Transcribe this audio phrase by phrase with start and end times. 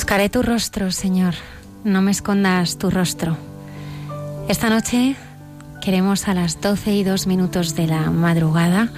[0.00, 1.34] Buscaré tu rostro, Señor.
[1.84, 3.36] No me escondas tu rostro.
[4.48, 5.14] Esta noche
[5.82, 8.90] queremos a las 12 y dos minutos de la madrugada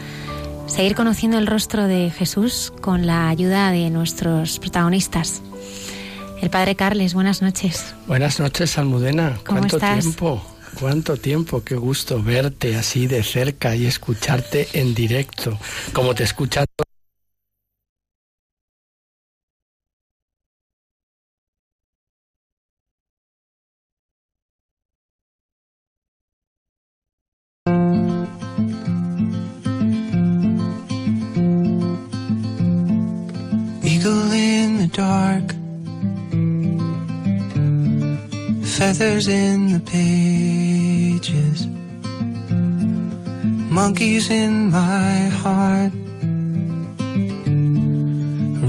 [0.69, 5.43] seguir conociendo el rostro de Jesús con la ayuda de nuestros protagonistas.
[6.41, 7.97] El Padre Carles, buenas noches.
[8.07, 9.41] Buenas noches, Almudena.
[9.45, 10.05] ¿Cómo ¿Cuánto estás?
[10.05, 10.41] tiempo?
[10.79, 11.65] ¿Cuánto tiempo?
[11.65, 15.59] Qué gusto verte así de cerca y escucharte en directo,
[15.93, 16.65] como te escucha
[39.29, 41.67] in the pages,
[43.71, 45.93] monkeys in my heart,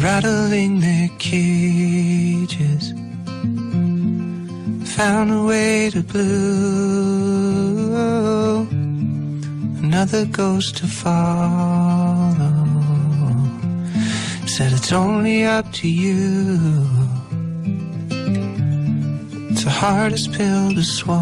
[0.03, 2.94] rattling their cages.
[4.96, 6.28] Found a way to blue,
[9.81, 12.36] another ghost to follow.
[14.46, 17.03] Said it's only up to you.
[19.84, 21.20] Hardest pill to swallow.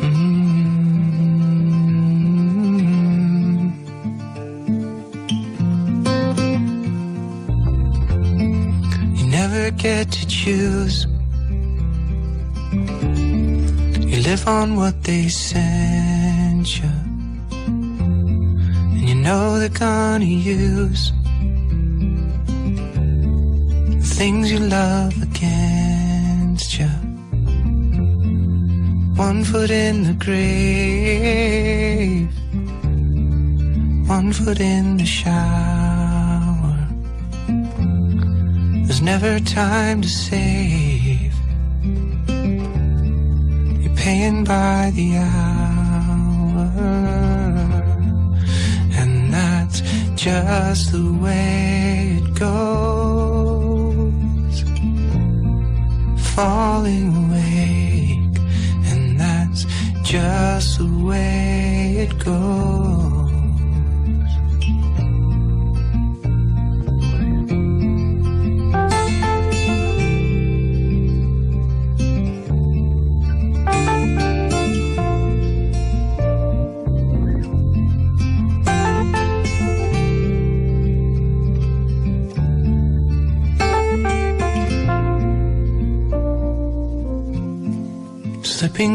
[0.00, 0.38] Mm.
[9.18, 11.06] You never get to choose.
[14.10, 16.88] You live on what they send you
[18.98, 21.12] and you know they're gonna use
[24.18, 26.90] things you love against you.
[29.14, 31.48] One foot in the grave,
[34.08, 36.88] one foot in the shower.
[38.86, 41.32] There's never time to save.
[43.80, 46.68] You're paying by the hour
[48.98, 49.78] and that's
[50.16, 53.37] just the way it goes.
[56.38, 58.38] Falling awake,
[58.92, 59.66] and that's
[60.04, 62.87] just the way it goes.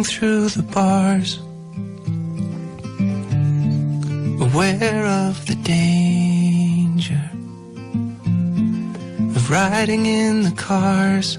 [0.02, 1.38] Through the bars,
[4.42, 7.30] aware of the danger
[9.36, 11.38] of riding in the cars,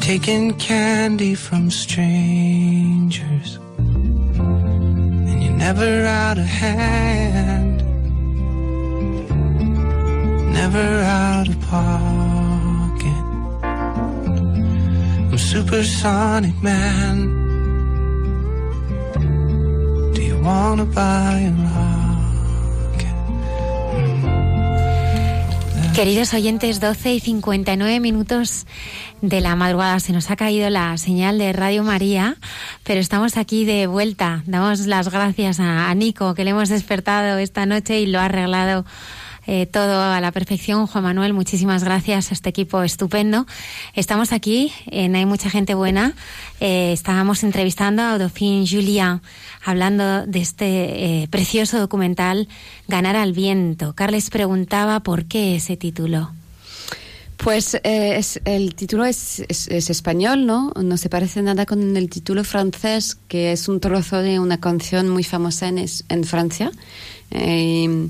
[0.00, 7.82] taking candy from strangers, and you're never out of hand,
[10.52, 12.09] never out of pocket.
[16.62, 17.40] Man.
[22.94, 23.14] Rocket?
[25.94, 28.66] Queridos oyentes, 12 y 59 minutos
[29.22, 29.98] de la madrugada.
[29.98, 32.36] Se nos ha caído la señal de Radio María,
[32.84, 34.44] pero estamos aquí de vuelta.
[34.46, 38.84] Damos las gracias a Nico, que le hemos despertado esta noche y lo ha arreglado
[39.50, 40.86] eh, todo a la perfección.
[40.86, 43.46] Juan Manuel, muchísimas gracias a este equipo estupendo.
[43.96, 46.14] Estamos aquí en Hay Mucha Gente Buena.
[46.60, 49.22] Eh, estábamos entrevistando a Dauphine Julia
[49.64, 52.46] hablando de este eh, precioso documental
[52.86, 53.92] Ganar al Viento.
[53.96, 56.30] Carles preguntaba por qué ese título.
[57.36, 60.72] Pues eh, es, el título es, es, es, español, ¿no?
[60.80, 65.08] No se parece nada con el título francés, que es un trozo de una canción
[65.08, 66.70] muy famosa en, en Francia.
[67.32, 68.08] Eh,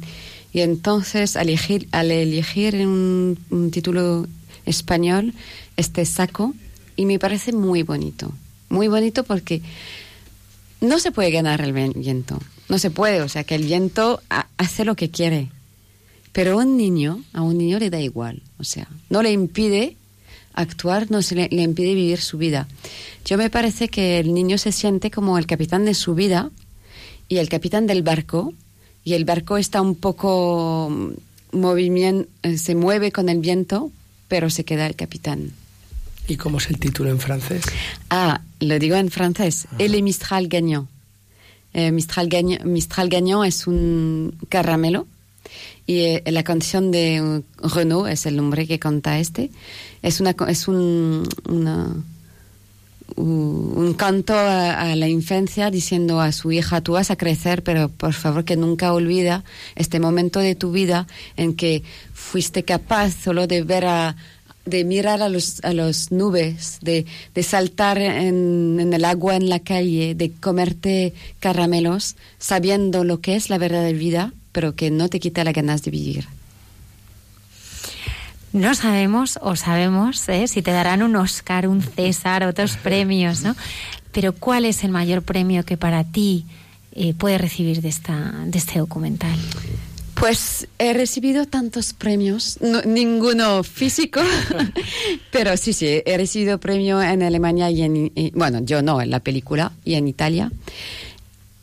[0.53, 4.27] entonces, al elegir, al elegir un, título
[4.67, 5.33] español,
[5.77, 6.53] este saco,
[6.97, 8.33] y me parece muy bonito.
[8.69, 9.63] Muy bonito porque
[10.81, 12.41] no se puede ganar el viento.
[12.69, 14.21] No se puede, o sea, que el viento
[14.59, 15.49] hace lo que quiere
[16.33, 19.97] pero un niño, a un niño le da igual, o sea, no le impide
[20.55, 22.69] actuar, no se le, impide vivir su vida.
[23.25, 26.51] Yo me parece que el niño se siente como el capitán de su vida
[27.29, 28.53] y el capitán del barco,
[29.05, 31.13] y el barco está un poco
[31.53, 33.91] movimiento, eh, se mueve con el viento,
[34.29, 35.53] pero se queda el capitán.
[36.29, 37.65] ¿Y cómo es el título en francés?
[38.09, 39.67] Ah, lo digo en francés.
[39.67, 39.77] Ajá.
[39.79, 40.89] El Mistral Gagnant.
[41.73, 42.65] Eh, Mistral, Gagnant.
[42.65, 45.07] Mistral Gagnant es un caramelo
[45.87, 49.51] y eh, la canción de Renaud es el nombre que canta este
[50.03, 51.97] es una es un una,
[53.17, 58.13] un canto a, la infancia diciendo a su hija tú vas a crecer pero por
[58.13, 59.45] favor que nunca olvida
[59.77, 64.17] este momento de tu vida en que fuiste capaz solo de ver a
[64.67, 69.49] de mirar a los a las nubes de, de saltar en, en, el agua en
[69.49, 75.09] la calle de comerte caramelos sabiendo lo que es la verdadera vida pero que no
[75.09, 76.40] te quita las ganas de vivir.
[78.53, 80.49] No sabemos o sabemos ¿eh?
[80.49, 83.55] si te darán un Oscar, un César, otros premios, ¿no?
[84.13, 86.47] Pero ¿cuál es el mayor premio que para ti
[86.93, 89.37] eh, puedes recibir de, esta, de este documental?
[90.15, 94.21] Pues he recibido tantos premios, no, ninguno físico,
[95.31, 99.11] pero sí, sí, he recibido premio en Alemania y en, y, bueno, yo no, en
[99.11, 100.51] la película y en Italia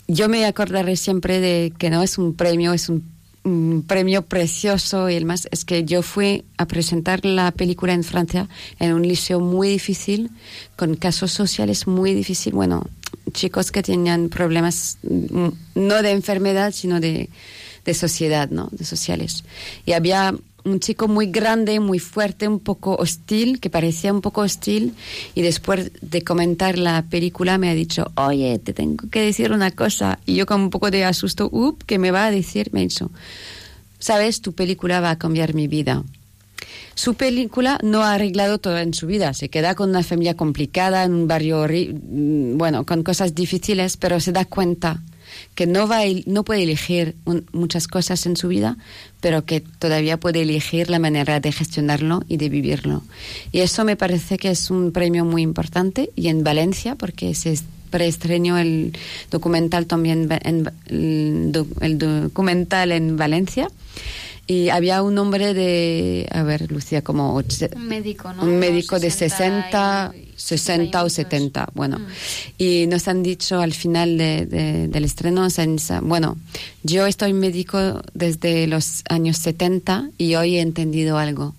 [0.07, 3.03] yo me acordaré siempre de que no es un premio, es un,
[3.47, 8.03] un, premio precioso y el más es que yo fui a presentar la película en
[8.03, 8.47] Francia
[8.79, 10.29] en un liceo muy difícil,
[10.75, 12.85] con casos sociales muy difíciles, bueno,
[13.31, 17.29] chicos que tenían problemas no de enfermedad, sino de,
[17.85, 18.69] de sociedad, ¿no?
[18.71, 19.43] De sociales.
[19.85, 20.35] Y había
[20.67, 24.93] un chico muy grande, muy fuerte, un poco hostil, que parecía un poco hostil,
[25.35, 29.71] y después de comentar la película me ha dicho, oye, te tengo que decir una
[29.71, 32.69] cosa, y yo con un poco de asusto, up, ¿qué me va a decir?
[32.73, 33.11] Me ha dicho,
[33.99, 36.03] sabes, tu película va a cambiar mi vida.
[36.95, 41.03] Su película no ha arreglado todo en su vida, se queda con una familia complicada,
[41.03, 41.67] en un barrio,
[42.55, 45.01] bueno, con cosas difíciles, pero se da cuenta
[45.55, 48.77] que no, va no puede elegir un, muchas cosas en su vida,
[49.21, 53.03] pero que todavía puede elegir la manera de gestionarlo y de vivirlo.
[53.51, 57.57] Y eso me parece que es un premio muy importante y en Valencia, porque se
[57.89, 58.93] preestrenó el
[59.31, 63.69] documental también, en, el documental en Valencia
[64.47, 67.35] y había un hombre de, a ver, Lucía, como...
[67.35, 68.43] Un médico, ¿no?
[68.43, 71.99] Un médico de 60, y, 60 o 70, bueno.
[71.99, 72.05] Mm.
[72.57, 75.45] Y nos han dicho al final de, de, del estreno,
[76.03, 76.37] bueno,
[76.83, 81.53] yo estoy médico desde los años 70 y hoy he entendido algo.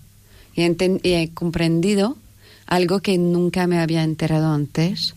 [0.55, 2.17] Y he, y he comprendido
[2.65, 5.13] algo que nunca me había enterado antes.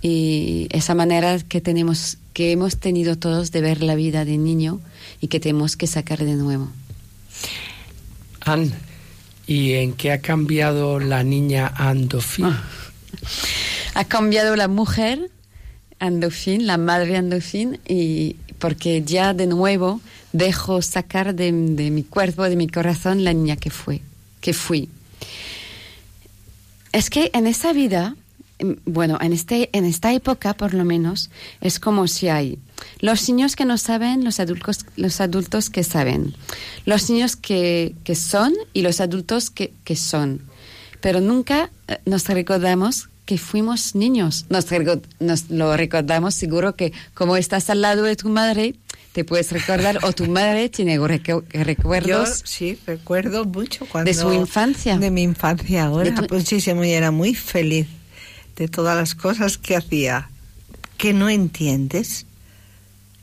[0.00, 4.80] Y esa manera que tenemos, que hemos tenido todos de ver la vida de niño
[5.20, 6.70] y que tenemos que sacar de nuevo.
[8.40, 8.72] Anne,
[9.46, 12.46] ¿y en qué ha cambiado la niña Andofín?
[12.46, 12.64] Ah.
[13.94, 15.30] Ha cambiado la mujer
[15.98, 20.00] Andofín, la madre Andofín, y porque ya de nuevo
[20.32, 24.00] dejo sacar de, de, mi cuerpo, de mi corazón, la niña que fue,
[24.40, 24.88] que fui.
[26.92, 28.16] Es que en esa vida
[28.84, 32.58] bueno, en, este, en esta época por lo menos es como si hay
[33.00, 36.34] los niños que no saben, los adultos, los adultos que saben,
[36.84, 40.42] los niños que, que son y los adultos que, que son.
[41.00, 44.46] Pero nunca eh, nos recordamos que fuimos niños.
[44.48, 44.66] Nos,
[45.20, 48.74] nos lo recordamos seguro que como estás al lado de tu madre,
[49.12, 52.40] te puedes recordar o tu madre tiene recu recuerdos.
[52.40, 54.08] Yo sí, recuerdo mucho cuando...
[54.08, 54.98] De su infancia.
[54.98, 56.34] De mi infancia ahora, tu...
[56.34, 57.86] muchísimo y era muy feliz
[58.60, 60.28] de todas las cosas que hacía
[60.98, 62.26] que no entiendes.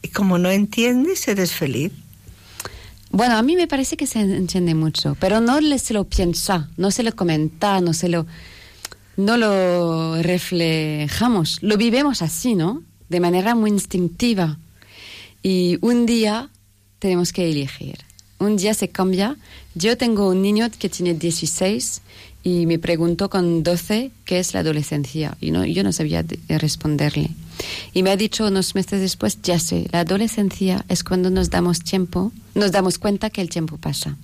[0.01, 1.91] Y como no entiendes, eres feliz.
[3.11, 6.89] Bueno, a mí me parece que se entiende mucho, pero no se lo piensa, no
[6.89, 8.25] se lo comenta, no se lo,
[9.15, 12.81] no lo reflejamos, lo vivimos así, ¿no?
[13.07, 14.57] De manera muy instintiva.
[15.43, 16.49] Y un día
[16.97, 17.99] tenemos que elegir.
[18.39, 19.35] un día se cambia.
[19.75, 22.01] Yo tengo un niño que tiene 16
[22.47, 27.31] y me preguntó con 12 qué es la adolescencia y yo no sabía responderle.
[27.91, 31.81] Y me ha dicho unos meses después, ya sé, la adolescencia es cuando nos damos
[31.81, 34.15] tiempo, nos damos cuenta que el tiempo pasa.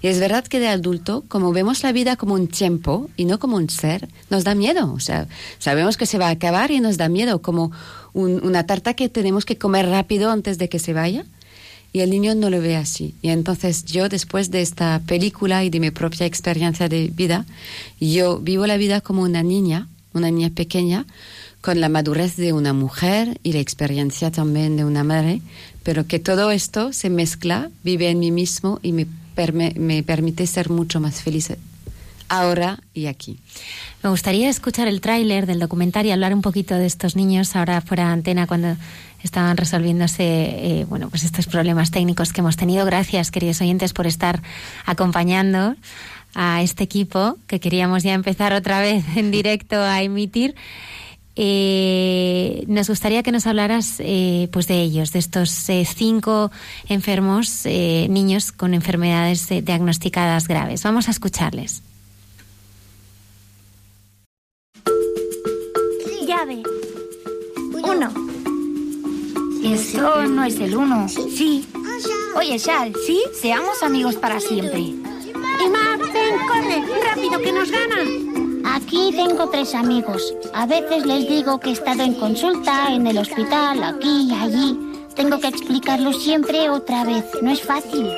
[0.00, 3.38] Y es verdad que de adulto, como vemos la vida como un tiempo y no
[3.38, 4.92] como un ser, nos da miedo.
[4.92, 5.28] O sea,
[5.60, 7.70] sabemos que se va a acabar y nos da miedo, como
[8.12, 11.24] una tarta que tenemos que comer rápido antes de que se vaya.
[11.92, 13.14] Y el niño no lo ve así.
[13.20, 17.44] Y entonces yo, después de esta película y de mi propia experiencia de vida,
[18.00, 21.06] yo vivo la vida como una niña, una niña pequeña,
[21.60, 25.42] con la madurez de una mujer y la experiencia también de una madre,
[25.82, 29.06] pero que todo esto se mezcla, vive en mí mismo y me
[29.76, 31.50] me permite ser mucho más feliz
[32.32, 33.38] ahora y aquí.
[34.02, 37.82] Me gustaría escuchar el tráiler del documental y hablar un poquito de estos niños ahora
[37.82, 38.76] fuera de antena cuando
[39.22, 42.86] estaban resolviéndose eh, bueno pues estos problemas técnicos que hemos tenido.
[42.86, 44.42] Gracias, queridos oyentes, por estar
[44.86, 45.76] acompañando
[46.34, 50.54] a este equipo que queríamos ya empezar otra vez en directo a emitir.
[51.36, 55.50] Eh, nos gustaría que nos hablaras eh, pues de ellos, de estos
[55.94, 56.50] cinco
[56.88, 60.82] enfermos, niños con enfermedades diagnosticadas graves.
[60.82, 61.82] Vamos a escucharles.
[66.44, 68.12] Uno.
[69.62, 71.08] Eso no es el uno.
[71.08, 71.64] Sí.
[72.34, 73.22] Oye, Shal, ¿sí?
[73.32, 74.80] Seamos amigos para siempre.
[75.64, 78.62] Emma, ven, corre, rápido, que nos ganan.
[78.64, 80.34] Aquí tengo tres amigos.
[80.52, 84.78] A veces les digo que he estado en consulta, en el hospital, aquí y allí.
[85.14, 87.24] Tengo que explicarlo siempre otra vez.
[87.40, 88.08] No es fácil.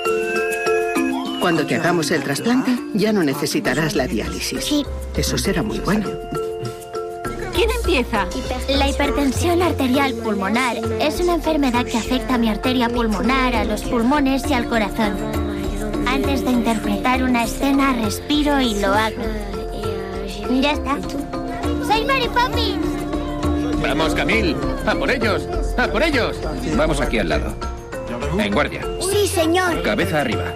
[1.41, 4.65] Cuando te hagamos el trasplante, ya no necesitarás la diálisis.
[4.65, 4.87] Sí.
[5.15, 6.09] Eso será muy bueno.
[7.55, 8.27] ¿Quién empieza?
[8.69, 13.83] La hipertensión arterial pulmonar es una enfermedad que afecta a mi arteria pulmonar, a los
[13.83, 15.17] pulmones y al corazón.
[16.07, 19.23] Antes de interpretar una escena, respiro y lo hago.
[20.61, 20.99] Ya está.
[21.87, 22.87] Soy Mary Poppins.
[23.81, 24.57] Vamos, Camil.
[24.87, 25.43] A por ellos.
[25.77, 26.37] A por ellos.
[26.77, 27.55] Vamos aquí al lado.
[28.39, 28.83] En guardia.
[29.01, 29.83] Sí, señor.
[29.83, 30.55] Cabeza arriba.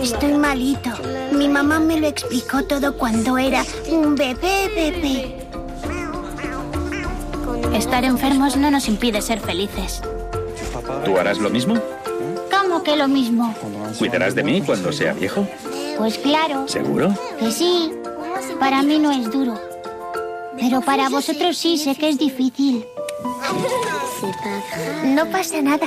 [0.00, 0.90] Estoy malito.
[1.32, 5.45] Mi mamá me lo explicó todo cuando era un bebé, bebé.
[7.74, 10.02] Estar enfermos no nos impide ser felices.
[11.04, 11.74] ¿Tú harás lo mismo?
[12.50, 13.54] ¿Cómo que lo mismo?
[13.98, 15.46] ¿Cuidarás de mí cuando sea viejo?
[15.98, 16.68] Pues claro.
[16.68, 17.14] ¿Seguro?
[17.38, 17.92] Que sí.
[18.58, 19.60] Para mí no es duro.
[20.58, 22.84] Pero para vosotros sí, sé que es difícil.
[25.04, 25.86] No pasa nada.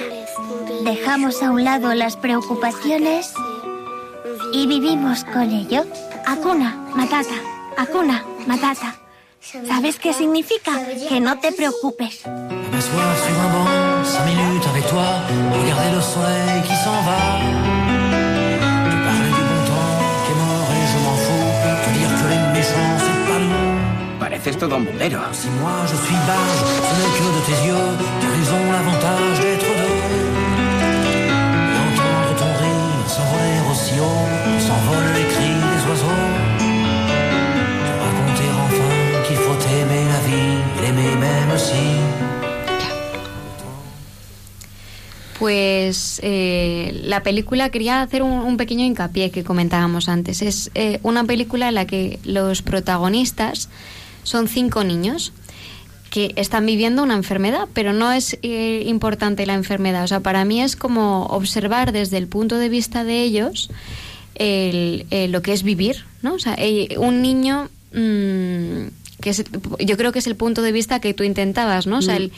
[0.83, 3.33] Dejamos a un lado las preocupaciones
[4.53, 5.83] y vivimos con ello.
[6.25, 7.35] Acuna, matata,
[7.77, 8.98] acuna, matata.
[9.41, 10.71] ¿Sabes qué significa?
[11.07, 12.25] Que no te preocupes.
[12.71, 15.07] M'asseoir sur un banc, cinq minutes avec toi,
[15.59, 17.19] regarder le soleil qui s'en va.
[18.91, 21.49] Te parler du bon temps qui est mort et je m'en fous.
[21.85, 24.19] Te dire que les méchants, c'est pas nous.
[24.19, 25.21] Pareces todo un bombero.
[25.31, 27.89] Si moi je suis barge, ce n'est que de tes yeux.
[28.21, 29.99] Car ils ont l'avantage d'être deux.
[31.15, 34.27] Et entendre ton rire s'envoler aussi haut,
[34.67, 35.58] s'envolent les cris
[45.37, 50.41] Pues eh, la película quería hacer un, pequeño hincapié que comentábamos antes.
[50.41, 53.69] Es eh, una película en la que los protagonistas
[54.23, 55.31] son cinco niños
[56.09, 60.03] que están viviendo una enfermedad, pero no es eh, importante la enfermedad.
[60.03, 63.69] O sea, para mí es como observar desde el punto de vista de ellos
[64.35, 66.33] el, el, lo que es vivir, ¿no?
[66.33, 66.57] O sea,
[66.97, 68.87] un niño mmm,
[69.21, 69.43] que es,
[69.79, 71.97] yo creo que es el punto de vista que tú intentabas, ¿no?
[71.97, 72.31] O sea, el,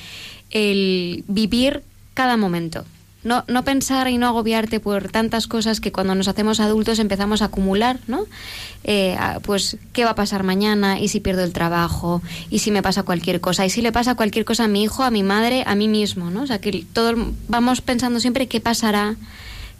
[0.50, 1.83] el vivir
[2.13, 2.85] cada momento.
[3.23, 7.43] No, no pensar y no agobiarte por tantas cosas que cuando nos hacemos adultos empezamos
[7.43, 8.25] a acumular, ¿no?
[8.83, 11.00] Eh, pues, ¿qué va a pasar mañana?
[11.00, 12.23] ¿Y si pierdo el trabajo?
[12.50, 13.63] ¿Y si me pasa cualquier cosa?
[13.63, 16.31] ¿Y si le pasa cualquier cosa a mi hijo, a mi madre, a mí mismo,
[16.31, 16.41] ¿no?
[16.41, 17.15] O sea, que todos
[17.47, 19.15] vamos pensando siempre qué pasará,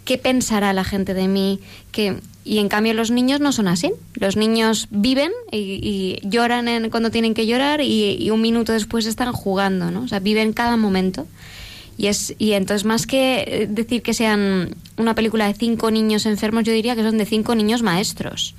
[0.06, 1.60] qué pensará la gente de mí,
[1.92, 3.92] que y en cambio los niños no son así.
[4.16, 8.74] Los niños viven y, y lloran en, cuando tienen que llorar y, y, un minuto
[8.74, 10.04] después están jugando, ¿no?
[10.04, 11.28] O sea, viven cada momento.
[11.98, 16.64] Y, es, y entonces, más que decir que sean una película de cinco niños enfermos,
[16.64, 18.56] yo diría que son de cinco niños maestros,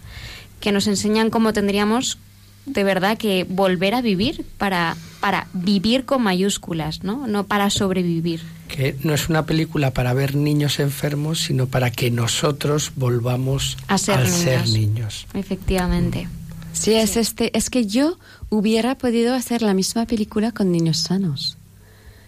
[0.61, 2.19] que nos enseñan cómo tendríamos
[2.67, 7.27] de verdad que volver a vivir para, para vivir con mayúsculas, ¿no?
[7.27, 8.43] No para sobrevivir.
[8.69, 13.99] Que no es una película para ver niños enfermos, sino para que nosotros volvamos a
[13.99, 14.41] ser, al niños.
[14.41, 15.27] ser niños.
[15.35, 16.29] Efectivamente.
[16.73, 21.59] Sí, es este, es que yo hubiera podido hacer la misma película con niños sanos.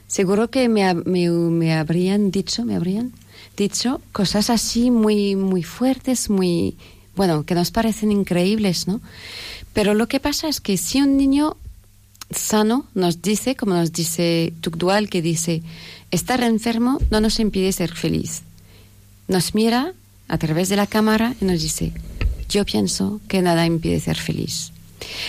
[0.07, 3.13] Seguro que me, me, me habrían dicho, me habrían,
[3.57, 6.77] dicho cosas así muy, muy fuertes, muy,
[7.17, 9.01] bueno, que nos parecen increíbles, ¿no?
[9.75, 11.57] Pero lo que pasa es que si un niño
[12.31, 15.63] sano nos dice, como nos dice Tukdual, que dice,
[16.11, 18.43] estar enfermo no nos impide ser feliz.
[19.29, 19.93] Nos mira
[20.29, 21.93] a través de la cámara y nos dice,
[22.49, 24.73] yo pienso que nada impide ser feliz.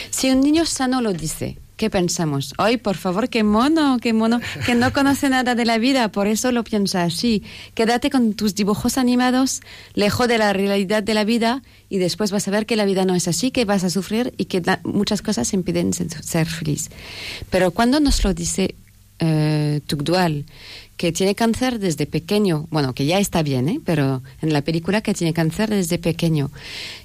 [0.10, 2.54] Si un niño sano lo dice, ¿qué pensamos?
[2.58, 6.28] Ay, por favor, qué mono, qué mono, que no conoce nada de la vida, por
[6.28, 7.44] eso lo piensa así.
[7.74, 9.62] Quédate con tus dibujos animados,
[9.94, 13.06] lejos de la realidad de la vida, y después vas a ver que la vida
[13.06, 16.90] no es así, que vas a sufrir y que muchas cosas impiden ser feliz.
[17.50, 18.76] Pero cuando nos lo dice
[19.20, 20.46] eh, Tugdual,
[20.98, 23.82] que tiene cáncer desde pequeño, bueno, que ya está bien, ¿eh?
[23.84, 26.52] pero en la película que tiene cáncer desde pequeño,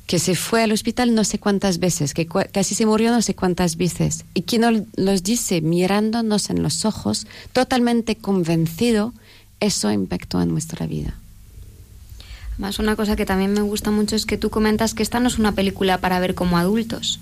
[0.06, 3.34] que se fue al hospital no sé cuántas veces, que casi se murió no sé
[3.34, 9.12] cuántas veces, y que nos los dice mirándonos en los ojos, totalmente convencido,
[9.58, 11.14] eso impactó en nuestra vida.
[12.58, 15.28] Más una cosa que también me gusta mucho es que tú comentas que esta no
[15.28, 17.18] es una película para ver como adultos,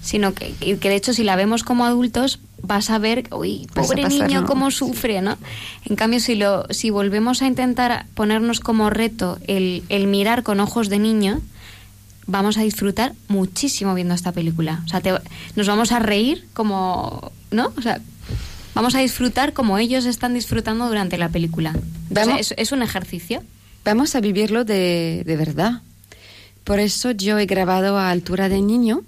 [0.00, 4.04] sino que, que de hecho si la vemos como adultos vas a ver, uy, pobre
[4.08, 5.38] niño, cómo sufre, ¿no?
[5.84, 10.60] En cambio, si, lo, si volvemos a intentar ponernos como reto el, el mirar con
[10.60, 11.40] ojos de niño,
[12.26, 14.82] vamos a disfrutar muchísimo viendo esta película.
[14.84, 15.02] O sea,
[15.56, 17.72] nos vamos a reír como, ¿no?
[17.76, 18.00] O sea,
[18.74, 21.74] vamos a disfrutar como ellos están disfrutando durante la película.
[22.38, 23.42] es, es, un ejercicio.
[23.84, 25.82] Vamos a vivirlo de, de verdad.
[26.64, 29.02] Por eso yo he grabado a altura de niño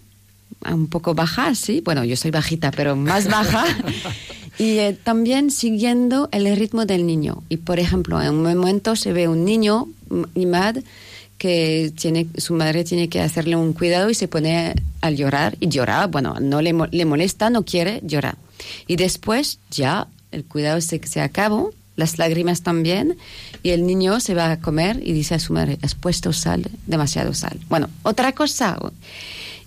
[0.71, 3.65] un poco baja, sí, bueno, yo soy bajita, pero más baja.
[4.59, 7.43] y eh, también siguiendo el ritmo del niño.
[7.49, 9.89] Y por ejemplo, en un momento se ve un niño,
[10.35, 10.79] Imad,
[11.39, 15.57] que tiene, su madre tiene que hacerle un cuidado y se pone a llorar.
[15.59, 18.37] Y llora, bueno, no le, le molesta, no quiere llorar.
[18.87, 23.17] Y después ya el cuidado se, se acabó, las lágrimas también,
[23.63, 26.71] y el niño se va a comer y dice a su madre, has puesto sal,
[26.87, 27.59] demasiado sal.
[27.69, 28.79] Bueno, otra cosa.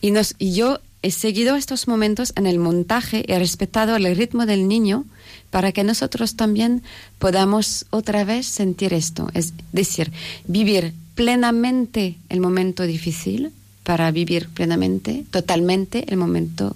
[0.02, 4.46] Y, nos, y yo he seguido estos momentos en el montaje, he respetado el ritmo
[4.46, 5.06] del niño
[5.52, 6.82] para que nosotros también
[7.20, 10.12] podamos otra vez sentir esto, es decir,
[10.48, 13.52] vivir plenamente el momento difícil
[13.84, 16.76] para vivir plenamente, totalmente el momento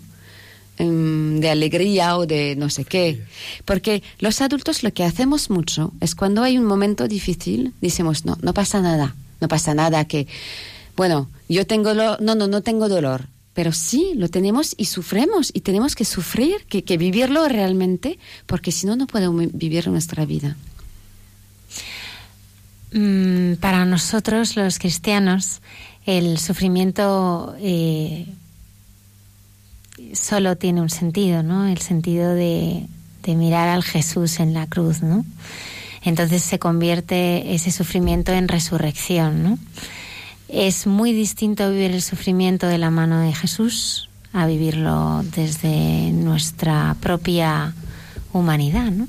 [0.77, 3.21] em, de alegría o de no sé qué.
[3.65, 8.37] Porque los adultos lo que hacemos mucho es cuando hay un momento difícil, decimos, no,
[8.43, 10.27] no pasa nada, no pasa nada, que,
[10.99, 15.49] bueno, yo tengo, lo, no, no, no tengo dolor, pero sí, lo tenemos y sufremos
[15.53, 20.25] y tenemos que sufrir, que, que vivirlo realmente, porque si no, no podemos vivir nuestra
[20.25, 20.57] vida.
[22.91, 25.61] Mm, para nosotros, los cristianos,
[26.05, 28.25] el sufrimiento eh,
[30.11, 31.65] solo tiene un sentido, ¿no?
[31.65, 32.87] El sentido de,
[33.23, 35.25] de mirar al Jesús en la cruz, ¿no?
[36.03, 39.59] Entonces se convierte ese sufrimiento en resurrección, ¿no?
[40.49, 46.95] Es muy distinto vivir el sufrimiento de la mano de Jesús a vivirlo desde nuestra
[46.99, 47.73] propia
[48.33, 49.07] humanidad, ¿no?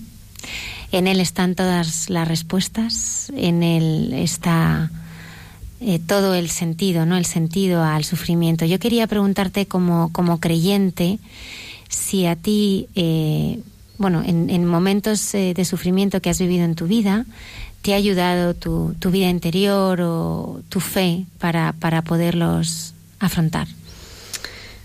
[0.92, 4.90] En Él están todas las respuestas, en Él está
[5.80, 7.16] eh, todo el sentido, ¿no?
[7.16, 8.66] El sentido al sufrimiento.
[8.66, 11.18] Yo quería preguntarte como, como creyente
[11.88, 13.60] si a ti, eh,
[13.96, 17.24] bueno, en, momentos eh, de sufrimiento que has vivido en tu vida,
[17.82, 23.68] te ha ayudado tu, tu vida interior o tu fe para, para poderlos afrontar?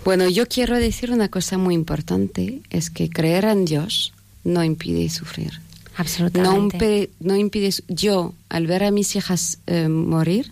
[0.03, 5.09] Bueno, yo quiero decir una cosa muy importante, es que creer en Dios no impide
[5.09, 5.61] sufrir.
[5.97, 7.09] Absolutamente.
[7.19, 10.51] No, impide, yo, al ver a mis hijas eh, morir,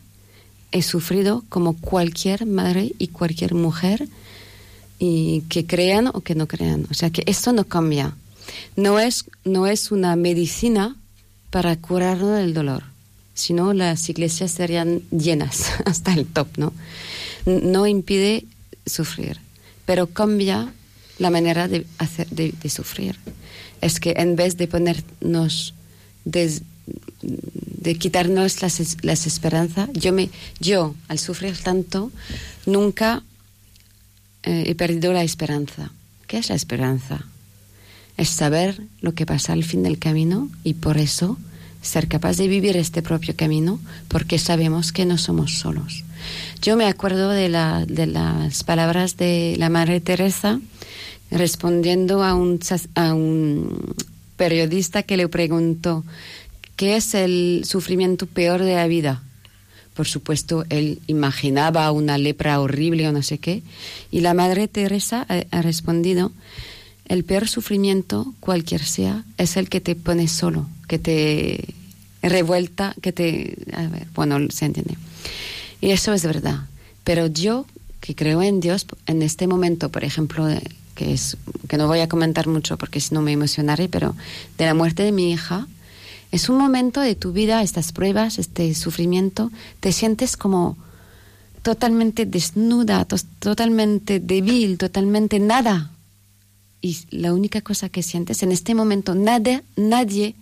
[0.71, 4.07] he sufrido como cualquier madre y cualquier mujer,
[4.97, 6.87] y que crean o que no crean.
[6.89, 8.15] O sea que esto no cambia.
[8.75, 10.95] No es, no es una medicina
[11.53, 12.81] para curarnos del dolor.
[13.35, 16.73] Si no, las iglesias serían llenas hasta el top, ¿no?
[17.45, 18.45] No impide
[18.87, 19.37] sufrir,
[19.85, 20.73] pero cambia
[21.19, 23.19] la manera de, hacer, de, sufrir.
[23.81, 25.75] Es que en vez de ponernos,
[26.25, 26.59] de,
[27.99, 32.11] quitarnos las, las esperanzas, yo, me, yo, al sufrir tanto,
[32.65, 33.21] nunca
[34.41, 35.91] eh, he perdido la esperanza.
[36.25, 37.27] ¿Qué es la esperanza?
[38.17, 41.37] Es saber lo que pasa al fin del camino y por eso
[41.81, 46.03] ser capaz de vivir este propio camino porque sabemos que no somos solos.
[46.61, 50.61] Yo me acuerdo de, la, de las palabras de la Madre Teresa
[51.29, 52.59] respondiendo a un,
[52.95, 53.95] a un
[54.37, 56.03] periodista que le preguntó
[56.75, 59.23] ¿qué es el sufrimiento peor de la vida?
[59.93, 63.61] Por supuesto, él imaginaba una lepra horrible o no sé qué.
[64.09, 66.31] Y la Madre Teresa ha respondido
[67.07, 71.73] el peor sufrimiento, cualquier sea, es el que te pone solo, que te
[72.21, 73.57] revuelta que te...
[73.73, 74.97] A ver, bueno, se entiende.
[75.81, 76.61] Y eso es verdad.
[77.03, 77.65] Pero yo,
[77.99, 80.47] que creo en Dios, en este momento, por ejemplo,
[80.95, 81.37] que, es,
[81.67, 84.15] que no voy a comentar mucho porque si no me emocionaré, pero
[84.57, 85.67] de la muerte de mi hija,
[86.31, 90.77] es un momento de tu vida, estas pruebas, este sufrimiento, te sientes como
[91.61, 93.05] totalmente desnuda,
[93.39, 95.91] totalmente débil, totalmente nada.
[96.83, 100.35] Y la única cosa que sientes en este momento, nada, nadie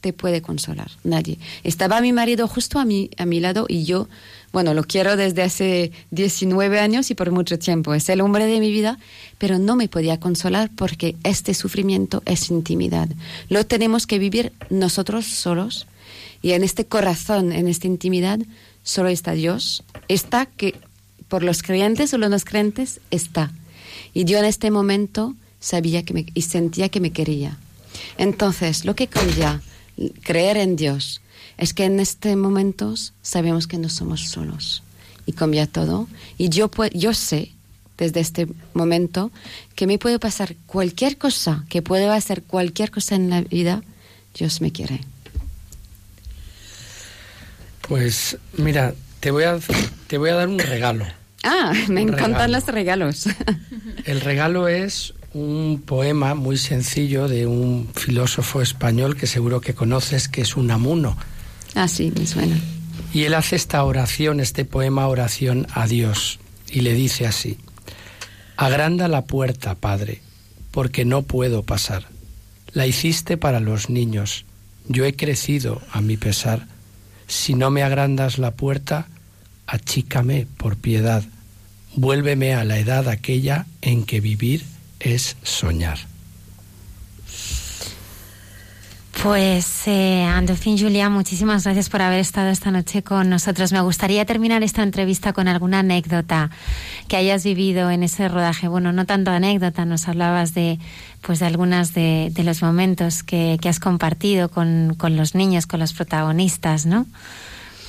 [0.00, 1.40] te puede consolar, nadie.
[1.64, 4.08] Estaba mi marido justo a mi, a mi lado y yo,
[4.52, 7.92] bueno, lo quiero desde hace 19 años y por mucho tiempo.
[7.92, 9.00] Es el hombre de mi vida,
[9.38, 13.08] pero no me podía consolar porque este sufrimiento es intimidad.
[13.48, 15.88] Lo tenemos que vivir nosotros solos
[16.40, 18.38] y en este corazón, en esta intimidad,
[18.84, 19.82] solo está Dios.
[20.06, 20.78] Está que
[21.26, 23.50] por los creyentes o los no creyentes está.
[24.14, 27.56] Y yo en este momento sabía que me, y sentía que me quería.
[28.18, 29.60] Entonces, lo que cambia
[30.22, 31.20] creer en Dios
[31.58, 34.82] es que en este momento sabemos que no somos solos
[35.26, 36.08] y cambia todo.
[36.38, 37.52] Y yo, yo sé
[37.98, 39.30] desde este momento
[39.74, 43.82] que me puede pasar cualquier cosa, que puede hacer cualquier cosa en la vida,
[44.34, 45.00] Dios me quiere.
[47.86, 49.58] Pues mira, te voy a,
[50.06, 51.04] te voy a dar un regalo.
[51.42, 53.26] Ah, me encantan los regalos.
[54.04, 60.28] El regalo es un poema muy sencillo de un filósofo español que seguro que conoces,
[60.28, 61.16] que es Unamuno.
[61.74, 62.58] Ah, sí, me suena.
[63.12, 66.38] Y él hace esta oración, este poema oración a Dios,
[66.70, 67.58] y le dice así,
[68.56, 70.20] Agranda la puerta, Padre,
[70.70, 72.06] porque no puedo pasar.
[72.72, 74.44] La hiciste para los niños,
[74.86, 76.66] yo he crecido a mi pesar
[77.30, 79.06] si no me agrandas la puerta,
[79.68, 81.22] achícame por piedad.
[81.94, 84.64] Vuélveme a la edad aquella en que vivir
[85.00, 85.98] es soñar.
[89.22, 90.26] Pues, eh,
[90.64, 93.70] Julia, muchísimas gracias por haber estado esta noche con nosotros.
[93.70, 96.48] Me gustaría terminar esta entrevista con alguna anécdota
[97.06, 98.66] que hayas vivido en ese rodaje.
[98.66, 100.78] Bueno, no tanto anécdota, nos hablabas de,
[101.20, 105.92] pues, de algunas de, los momentos que, has compartido con, con los niños, con los
[105.92, 107.06] protagonistas, ¿no?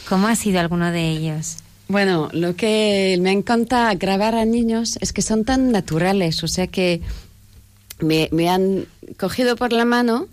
[0.09, 1.57] ¿Cómo ha sido alguno de ellos?
[1.91, 6.67] Bueno, lo que me encanta grabar a niños es que son tan naturales, o sea
[6.67, 7.01] que
[7.99, 8.85] me, han
[9.19, 10.29] cogido por la mano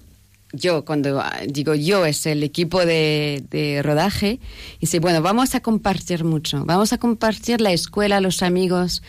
[0.53, 4.39] yo, cuando ah, digo yo, es el equipo de, rodaje,
[4.77, 9.03] y dice, bueno, vamos a compartir mucho, vamos a compartir la escuela, los amigos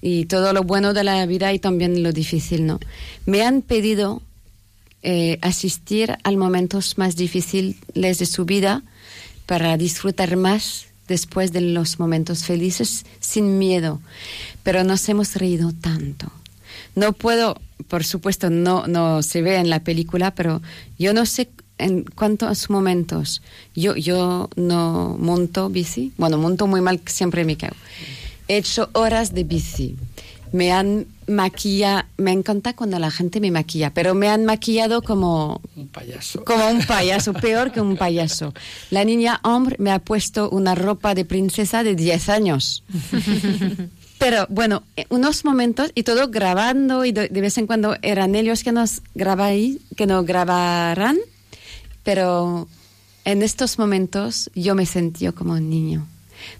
[0.00, 2.78] y todo lo bueno de la vida y también lo difícil, ¿no?
[3.26, 4.22] Me han pedido
[5.02, 8.84] eh, asistir a momentos más difíciles de su vida
[9.46, 14.00] para disfrutar más después de los momentos felices sin miedo,
[14.62, 16.30] pero nos hemos reído tanto.
[16.94, 20.62] No puedo por supuesto no, no se ve en la película, pero
[20.98, 23.42] yo no sé en cuántos momentos
[23.74, 26.12] yo, yo no monto bici.
[26.16, 27.76] Bueno, monto muy mal, siempre me cago.
[28.48, 29.96] He hecho horas de bici.
[30.56, 35.60] Me han maquillado, me encanta cuando la gente me maquilla, pero me han maquillado como
[35.76, 36.42] un payaso.
[36.46, 38.54] Como un payaso, peor que un payaso.
[38.90, 42.84] La niña hombre me ha puesto una ropa de princesa de 10 años.
[44.18, 48.64] Pero bueno, eh, unos momentos y todo grabando y de, vez en cuando eran ellos
[48.64, 51.18] que nos grababan, que nos grabaran,
[52.02, 52.66] pero
[53.26, 56.06] en estos momentos yo me sentí como un niño.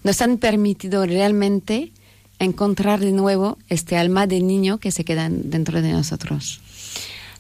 [0.04, 1.92] Nos han permitido realmente
[2.38, 6.60] encontrar de nuevo este alma de niño que se queda dentro de nosotros.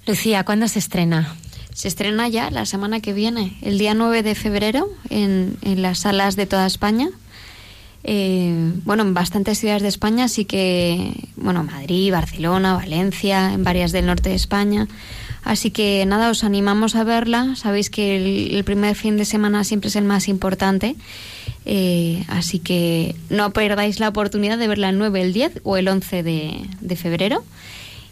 [0.06, 1.36] Lucía, ¿cuándo se estrena?
[1.72, 5.98] Se estrena ya la semana que viene, el día 9 de febrero, en, en las
[6.00, 7.10] salas de toda España.
[8.08, 13.90] Eh, bueno, en bastantes ciudades de España, así que, bueno, Madrid, Barcelona, Valencia, en varias
[13.90, 14.86] del norte de España.
[15.46, 17.54] Así que nada, os animamos a verla.
[17.54, 20.96] Sabéis que el, primer fin de semana siempre es el más importante.
[21.64, 25.86] Eh, así que no perdáis la oportunidad de verla el 9, el 10 o el
[25.86, 27.44] 11 de, febrero.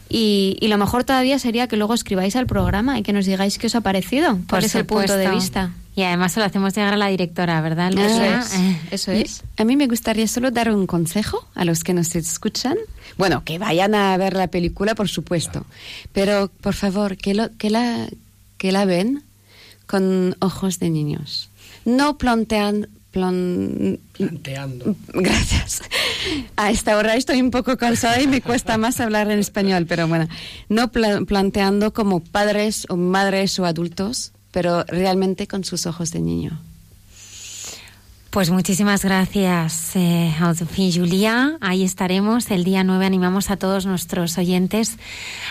[0.09, 3.67] Y, lo mejor todavía sería que luego escribáis al programa y que nos digáis qué
[3.67, 5.73] os ha parecido, por ese punto de vista.
[5.97, 7.93] Y además se lo hacemos llegar a la directora, ¿verdad?
[7.99, 8.55] Eso es.
[8.93, 9.43] Eso es.
[9.57, 12.77] A mí me gustaría solo dar un consejo a los que nos escuchan.
[13.17, 15.65] Bueno, que vayan a ver la película, por supuesto.
[16.13, 18.09] Pero, por favor, que, lo, que, la,
[18.59, 19.23] que la ven
[19.87, 21.51] con ojos de niños.
[21.85, 24.97] No plantean, planteando.
[25.13, 25.83] Gracias.
[26.57, 30.09] A esta hora estoy un poco cansada y me cuesta más hablar en español, pero
[30.09, 30.29] bueno,
[30.69, 36.61] no planteando como padres o madres o adultos pero realmente con sus ojos de niño.
[38.35, 40.35] Pues muchísimas gracias, eh,
[40.77, 41.57] y Julia.
[41.61, 42.51] Ahí estaremos.
[42.51, 44.97] El día 9 animamos a todos nuestros oyentes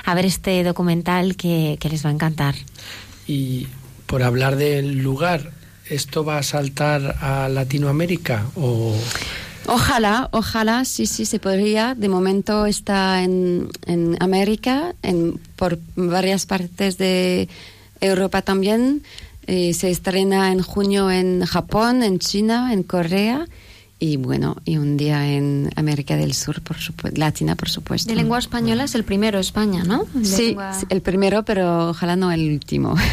[0.03, 2.55] a ver este documental que, les va a encantar.
[3.25, 3.67] Y
[4.05, 5.51] por hablar del lugar,
[5.89, 8.93] ¿esto va a saltar a Latinoamérica o...?
[9.65, 11.95] Ojalá, ojalá, sí, sí, se podría.
[11.95, 17.47] De momento está en, en América, en, por varias partes de
[18.01, 19.03] Europa también.
[19.47, 23.45] Eh, se estrena en junio en Japón, en China, en Corea
[24.05, 28.09] y bueno, y un día en América del Sur, por supuesto, Latina, por supuesto.
[28.09, 30.05] De lengua española es el primero España, ¿no?
[30.23, 30.57] sí,
[30.89, 32.95] el primero, pero ojalá no el último.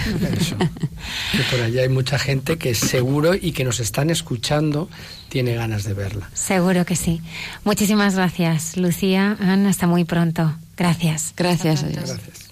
[1.32, 4.90] Que por allá hay mucha gente que seguro y que nos están escuchando
[5.28, 6.28] tiene ganas de verla.
[6.34, 7.22] Seguro que sí.
[7.64, 9.36] Muchísimas gracias, Lucía.
[9.40, 10.54] Ana, hasta muy pronto.
[10.76, 11.32] Gracias.
[11.36, 11.84] Gracias.
[11.84, 12.49] Gracias.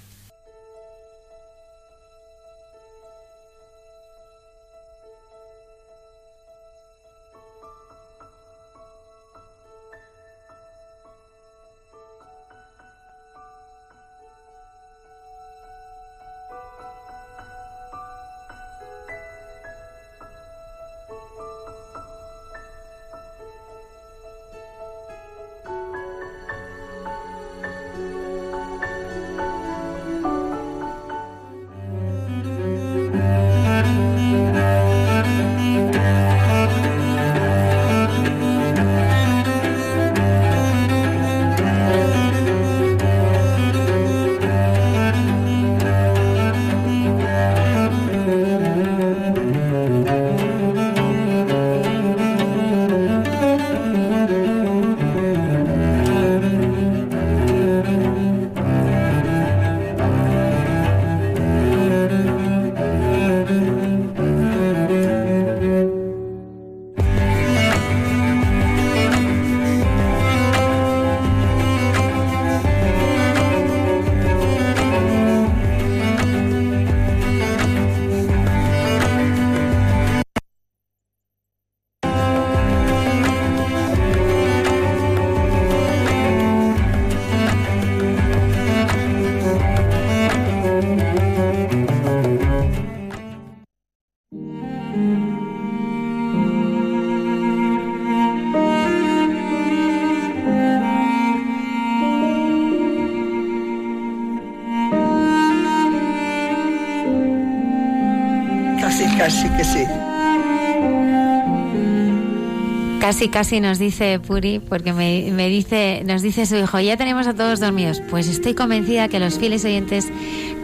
[113.18, 117.26] Casi, casi nos dice Puri, porque me, me, dice, nos dice su hijo, ya tenemos
[117.26, 118.00] a todos dormidos.
[118.08, 120.06] Pues estoy convencida que los fieles oyentes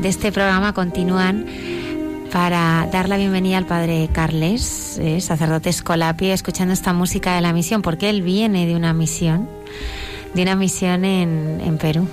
[0.01, 1.47] de este programa continúan
[2.31, 7.53] para dar la bienvenida al padre Carles, eh, sacerdote Escolapi, escuchando esta música de la
[7.53, 9.49] misión, porque él viene de una misión,
[10.33, 12.07] de una misión en, en Perú.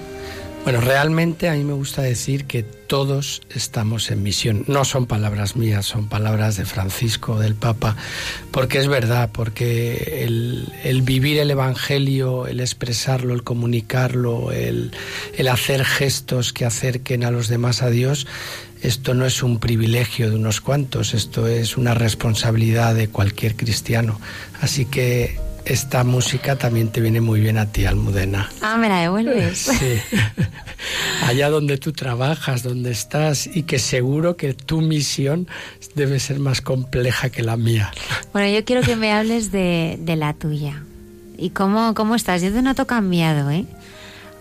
[0.64, 4.64] Bueno, realmente a mí me gusta decir que todos estamos en misión.
[4.68, 7.98] No son palabras mías, son palabras de Francisco, del Papa,
[8.52, 14.92] porque es verdad, porque el, vivir el Evangelio, el expresarlo, el comunicarlo, el,
[15.36, 18.28] el hacer gestos que acerquen a los demás a Dios,
[18.84, 24.22] esto no es un privilegio de unos cuantos, esto es una responsabilidad de cualquier cristiano.
[24.62, 28.50] Así que esta música también te viene muy bien a ti, Almudena.
[28.62, 29.70] Ah, me la devuelves.
[29.82, 30.00] Sí.
[31.24, 35.48] Allá donde tú trabajas, donde estás y que seguro que tu misión
[35.96, 37.92] debe ser más compleja que la mía.
[38.34, 40.84] Bueno, yo quiero que me hables de, la tuya.
[41.38, 42.42] ¿Y cómo, cómo estás?
[42.42, 43.66] Yo te noto cambiado, ¿eh?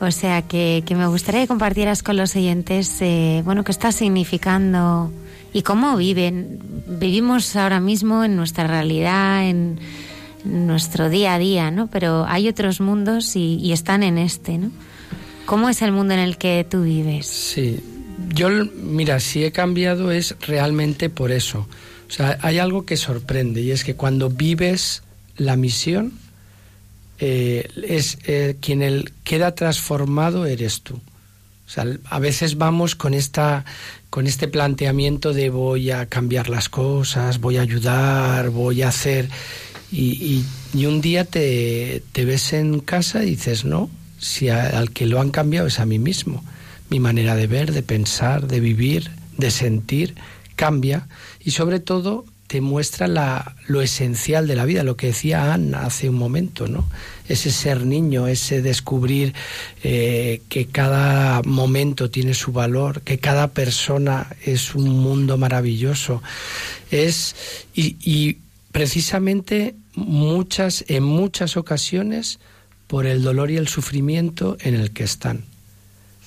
[0.01, 5.13] O sea, que, me gustaría que compartieras con los oyentes, eh, bueno, qué está significando
[5.53, 6.59] y cómo viven.
[6.87, 9.79] Vivimos ahora mismo en nuestra realidad, en
[10.45, 11.89] nuestro día a día, ¿no?
[11.89, 14.71] Pero hay otros mundos y, están en este, ¿no?
[15.47, 17.27] ¿Cómo es el mundo en el que tú vives?
[17.27, 17.81] Sí,
[18.35, 21.67] yo, mira, si he cambiado es realmente por eso.
[22.09, 25.03] O sea, hay algo que sorprende y es que cuando vives
[25.37, 26.13] la misión,
[27.19, 30.95] eh, es eh, quien el, queda transformado eres tú.
[30.95, 33.65] O sea, a veces vamos con esta
[34.11, 39.29] con este planteamiento de voy a cambiar las cosas, voy a ayudar, voy a hacer
[39.93, 45.07] y, y, un día te, te, ves en casa y dices, no, si al que
[45.07, 46.45] lo han cambiado es a mí mismo.
[46.91, 50.15] Mi manera de ver, de pensar, de vivir, de sentir,
[50.57, 51.09] cambia
[51.43, 55.87] y sobre todo te muestra la, lo esencial de la vida, lo que decía Ana
[55.87, 56.85] hace un momento, ¿no?
[57.29, 59.35] Ese ser niño, ese descubrir
[59.85, 66.25] eh, que cada momento tiene su valor, que cada persona es un mundo maravilloso.
[66.91, 67.37] Es,
[67.73, 68.39] y
[68.73, 72.39] precisamente muchas, en muchas ocasiones
[72.87, 75.45] por el dolor y el sufrimiento en el que están.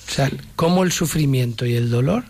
[0.08, 2.24] O sea, cómo el sufrimiento y el dolor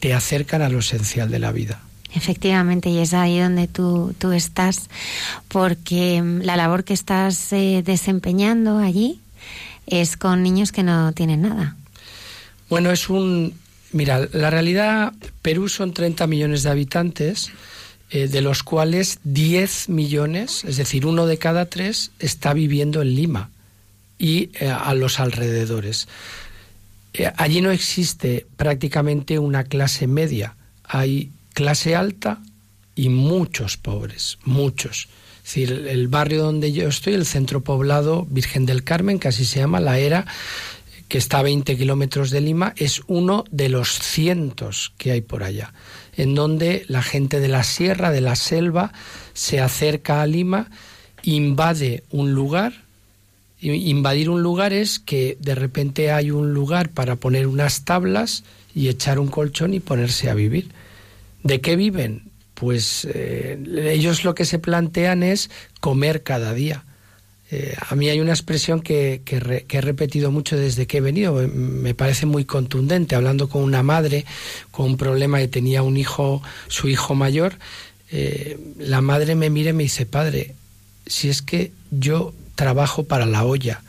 [0.00, 1.80] te acercan a lo esencial de la vida.
[2.14, 4.88] Efectivamente, y es ahí donde tú, tú estás,
[5.48, 9.20] porque mm, la labor que estás eh, desempeñando allí
[9.86, 11.76] es con niños que no tienen nada.
[12.68, 13.54] Bueno, es un...
[13.92, 17.50] Mira, la realidad, Perú son 30 millones de habitantes,
[18.10, 23.14] eh, de los cuales 10 millones, es decir, uno de cada tres, está viviendo en
[23.14, 23.50] Lima
[24.18, 26.08] y eh, a los alrededores.
[27.36, 32.40] allí no existe prácticamente una clase media, hay clase alta
[32.94, 35.08] y muchos pobres, muchos.
[35.38, 39.44] Es decir, el barrio donde yo estoy, el centro poblado Virgen del Carmen, que así
[39.44, 40.26] se llama, la era,
[41.08, 45.42] que está a 20 kilómetros de Lima, es uno de los cientos que hay por
[45.42, 45.72] allá,
[46.16, 48.92] en donde la gente de la sierra, de la selva,
[49.32, 50.70] se acerca a Lima,
[51.22, 52.84] invade un lugar,
[53.60, 58.44] invadir un lugar es que de repente hay un lugar para poner unas tablas
[58.74, 60.68] y echar un colchón y ponerse a vivir.
[61.42, 62.30] ¿De qué viven?
[62.54, 63.58] Pues eh,
[63.92, 66.84] ellos lo que se plantean es comer cada día.
[67.50, 71.94] Eh, a mí hay una expresión que, he repetido mucho desde que he venido, me
[71.94, 74.26] parece muy contundente, hablando con una madre
[74.70, 77.54] con un problema que tenía un hijo, su hijo mayor,
[78.10, 80.54] eh, la madre me mira y me dice, padre,
[81.06, 83.82] si es que yo trabajo para la olla,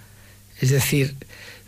[0.61, 1.15] es decir,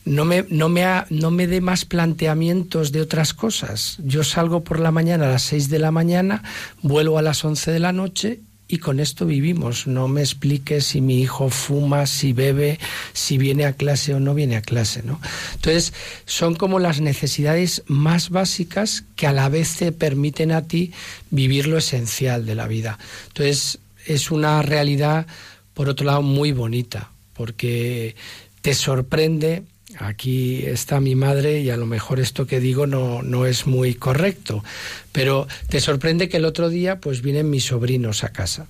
[0.06, 3.98] no me, no me, no me dé más planteamientos de otras cosas.
[4.00, 6.42] Yo salgo por la mañana a las 6 de la mañana,
[6.82, 8.40] vuelvo a las 11 de la noche
[8.72, 9.86] y con esto vivimos.
[9.86, 12.80] No me explique si mi hijo fuma, si bebe,
[13.12, 15.20] si viene a clase o no viene a clase, ¿no?
[15.56, 15.94] Entonces,
[16.26, 20.94] son como las necesidades más básicas que a la vez te permiten a ti
[21.32, 22.98] vivir lo esencial de la vida.
[23.28, 25.28] Entonces, es una realidad,
[25.74, 28.16] por otro lado, muy bonita, porque
[28.62, 29.64] te sorprende
[30.00, 33.94] aquí está mi madre y a lo mejor esto que digo no, no es muy
[33.94, 34.64] correcto,
[35.12, 38.68] pero te sorprende que el otro día pues vienen mis sobrinos a casa,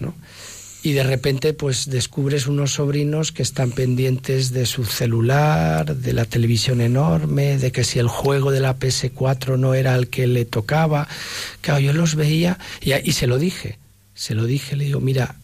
[0.00, 0.14] ¿no?
[0.82, 6.26] Y de repente pues descubres unos sobrinos que están pendientes de su celular, de la
[6.26, 10.44] televisión enorme, de que si el juego de la PS4 no era el que le
[10.44, 11.08] tocaba.
[11.62, 13.78] Claro, yo los veía y, y se lo dije,
[14.14, 15.36] se lo dije, le digo, mira,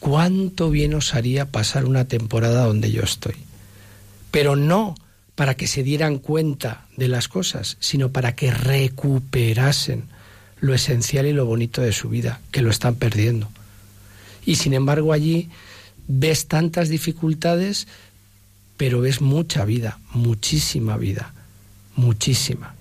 [0.00, 3.34] cuánto bien os haría pasar una temporada donde yo estoy
[4.32, 4.96] pero no
[5.36, 10.04] para que se dieran cuenta de las cosas, sino para que recuperasen
[10.58, 13.48] lo esencial y lo bonito de su vida, que lo están perdiendo.
[14.44, 15.48] Y sin embargo allí
[16.08, 17.86] ves tantas dificultades,
[18.76, 21.32] pero ves mucha vida, muchísima vida,
[21.94, 22.74] muchísima.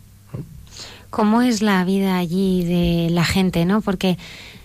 [1.09, 3.81] ¿Cómo es la vida allí de la gente, no?
[3.81, 4.17] Porque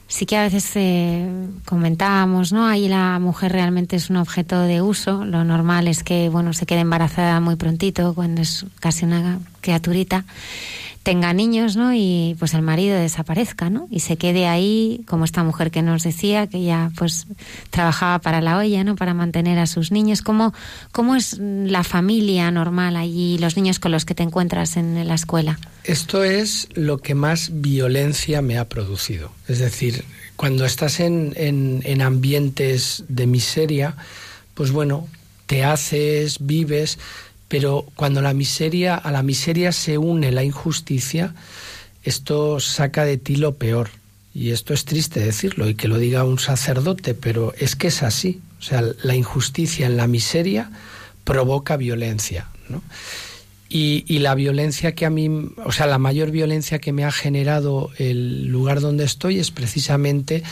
[0.09, 1.29] sí que a veces eh,
[1.65, 2.67] comentábamos, ¿no?
[2.67, 5.25] Ahí la mujer realmente es un objeto de uso.
[5.25, 10.25] Lo normal es que, bueno, se quede embarazada muy prontito, cuando es casi una criaturita
[11.07, 11.95] tenga niños, ¿no?
[11.95, 13.87] Y pues el marido desaparezca, ¿no?
[13.93, 17.29] Y se quede ahí, como esta mujer que nos decía, que ya pues
[17.71, 18.97] trabajaba para la olla, ¿no?
[18.97, 20.21] Para mantener a sus niños.
[20.21, 20.53] ¿Cómo,
[20.91, 25.15] cómo es la familia normal allí, los niños con los que te encuentras en la
[25.15, 25.61] escuela?
[25.85, 29.31] Esto es lo que más violencia me ha producido.
[29.47, 33.95] Es decir, cuando estás en, en, en ambientes de miseria,
[34.55, 35.07] pues bueno,
[35.47, 36.99] te haces, vives,
[37.49, 41.35] pero cuando la miseria, a la miseria se une la injusticia,
[42.03, 43.91] esto saca de ti lo peor.
[44.35, 48.03] Y esto es triste decirlo y que lo diga un sacerdote, pero es que es
[48.03, 48.43] así.
[48.59, 50.71] O sea, la injusticia en la miseria
[51.25, 52.49] provoca violencia.
[52.69, 52.83] ¿no?
[53.69, 55.29] Y, y, la violencia que a mí,
[55.65, 60.43] o sea, la mayor violencia que me ha generado el lugar donde estoy es precisamente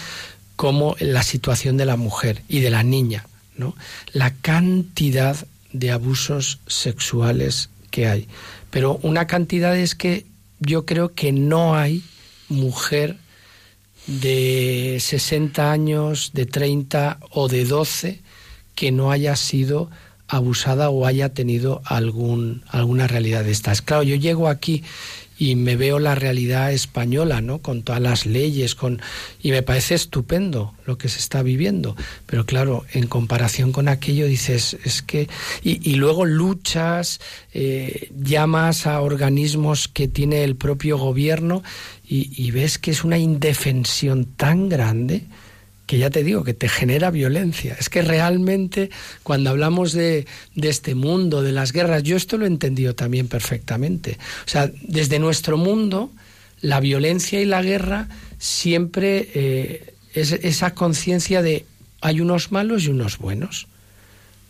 [0.57, 3.77] como la situación de la mujer y de la niña, ¿no?
[4.12, 8.29] La cantidad de abusos sexuales que hay.
[8.70, 10.25] Pero una cantidad es que
[10.60, 12.02] yo creo que no hay
[12.48, 13.18] mujer
[14.06, 18.20] de 60 años, de 30 o de 12
[18.75, 19.90] que no haya sido
[20.29, 23.83] abusada o haya tenido algún, alguna realidad de estas.
[23.83, 24.83] Claro, yo llego aquí
[25.44, 27.58] y me veo la realidad española, ¿no?
[27.58, 29.02] Con todas las leyes, con
[29.42, 31.96] y me parece estupendo lo que se está viviendo.
[32.24, 35.28] Pero claro, en comparación con aquello dices es que
[35.62, 37.20] y, luego luchas,
[37.52, 41.62] eh, llamas a organismos que tiene el propio gobierno
[42.06, 45.24] y ves que es una indefensión tan grande
[45.87, 47.76] que ya te digo, que te genera violencia.
[47.78, 48.90] Es que realmente
[49.22, 53.28] cuando hablamos de, de, este mundo, de las guerras, yo esto lo he entendido también
[53.28, 54.18] perfectamente.
[54.46, 56.10] O sea, desde nuestro mundo,
[56.60, 58.08] la violencia y la guerra
[58.38, 61.66] siempre eh, es esa conciencia de
[62.00, 63.66] hay unos malos y unos buenos.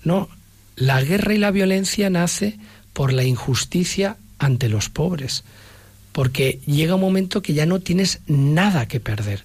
[0.03, 0.29] No,
[0.77, 2.59] la guerra y la violencia nace
[2.93, 5.45] por la injusticia ante los pobres
[6.15, 9.43] porque llega un momento que ya no tienes nada que perder.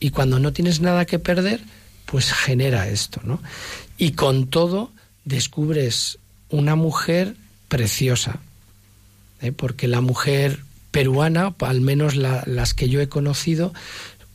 [0.00, 1.60] Y cuando no tienes nada que perder,
[2.06, 3.40] pues genera esto, ¿no?
[3.96, 4.92] Y con todo
[5.24, 6.18] descubres
[6.50, 7.36] una mujer
[7.68, 8.40] preciosa,
[9.40, 9.52] ¿eh?
[9.52, 13.72] porque la mujer peruana, al menos las que yo he conocido,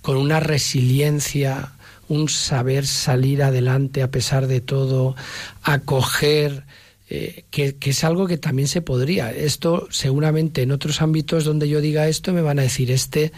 [0.01, 1.72] con una resiliencia,
[2.10, 5.16] un saber salir adelante a pesar de todo,
[5.64, 6.64] acoger,
[7.10, 9.32] eh, que, es algo que también se podría.
[9.32, 13.32] Esto seguramente en otros ámbitos donde yo diga esto me van a decir, este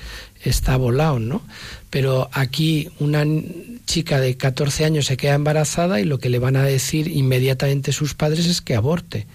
[0.43, 1.41] está volado, ¿no?
[1.89, 3.25] Pero aquí una
[3.85, 7.91] chica de 14 años se queda embarazada y lo que le van a decir inmediatamente
[7.91, 9.27] sus padres es que aborte.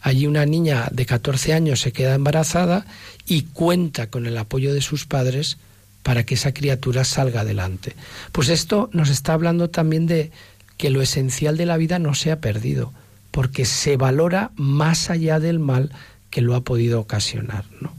[0.00, 2.86] Allí una niña de 14 años se queda embarazada
[3.26, 5.58] y cuenta con el apoyo de sus padres
[6.02, 7.96] para que esa criatura salga adelante.
[8.30, 10.30] Pues esto nos está hablando también de
[10.76, 12.92] que lo esencial de la vida no se ha perdido
[13.32, 15.90] porque se valora más allá del mal
[16.30, 17.92] que lo ha podido ocasionar, ¿no?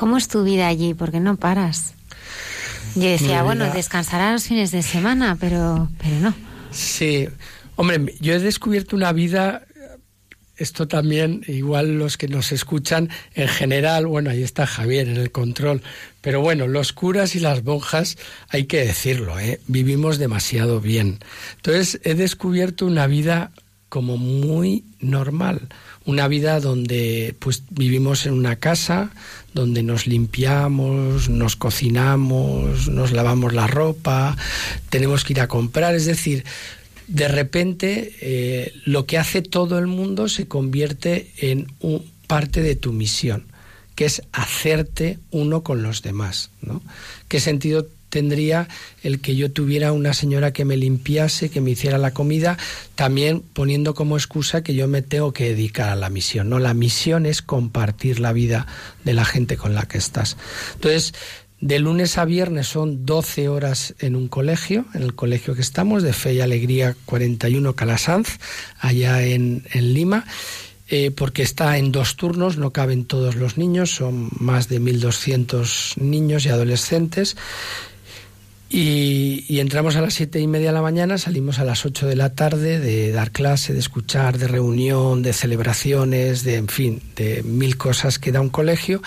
[0.00, 0.94] ¿Cómo es tu vida allí?
[0.94, 1.92] Porque no paras.
[2.94, 6.34] Yo decía, bueno, descansarás los fines de semana, pero, pero no.
[6.70, 7.28] Sí,
[7.76, 9.66] hombre, yo he descubierto una vida
[10.56, 15.32] esto también, igual los que nos escuchan en general, bueno, ahí está Javier en el
[15.32, 15.82] control,
[16.22, 18.16] pero bueno, los curas y las monjas,
[18.48, 19.60] hay que decirlo, ¿eh?
[19.66, 21.18] vivimos demasiado bien.
[21.56, 23.52] Entonces he descubierto una vida
[23.90, 25.68] como muy normal,
[26.04, 29.10] una vida donde pues vivimos en una casa,
[29.54, 34.36] donde nos limpiamos, nos cocinamos, nos lavamos la ropa,
[34.88, 36.44] tenemos que ir a comprar, es decir,
[37.06, 42.76] de repente eh, lo que hace todo el mundo se convierte en un, parte de
[42.76, 43.46] tu misión,
[43.96, 46.80] que es hacerte uno con los demás, ¿no?
[47.26, 48.68] ¿Qué sentido tendría
[49.02, 52.58] el que yo tuviera una señora que me limpiase, que me hiciera la comida,
[52.94, 56.50] también poniendo como excusa que yo me tengo que dedicar a la misión.
[56.50, 58.66] No, la misión es compartir la vida
[59.04, 60.36] de la gente con la que estás.
[60.74, 61.14] Entonces,
[61.60, 66.02] de lunes a viernes son 12 horas en un colegio, en el colegio que estamos,
[66.02, 68.38] de Fe y Alegría 41 Calasanz,
[68.78, 70.24] allá en, Lima.
[70.92, 75.98] Eh, porque está en dos turnos, no caben todos los niños, son más de 1.200
[75.98, 77.36] niños y adolescentes.
[78.72, 82.14] Y, entramos a las siete y media de la mañana, salimos a las ocho de
[82.14, 87.42] la tarde de dar clase, de escuchar, de reunión, de celebraciones, de en fin, de
[87.42, 89.02] mil cosas que da un colegio.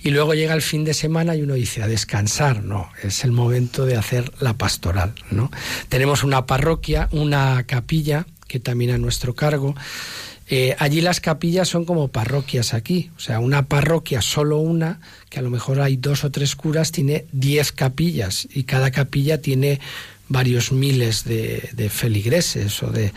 [0.00, 3.32] Y luego llega el fin de semana y uno dice a descansar, no, es el
[3.32, 5.50] momento de hacer la pastoral, ¿no?
[5.88, 9.74] Tenemos una parroquia, una capilla que también a nuestro cargo.
[10.50, 15.38] Eh, allí las capillas son como parroquias aquí, o sea, una parroquia, solo una, que
[15.38, 19.78] a lo mejor hay dos o tres curas, tiene diez capillas y cada capilla tiene
[20.28, 23.12] varios miles de, feligreses o de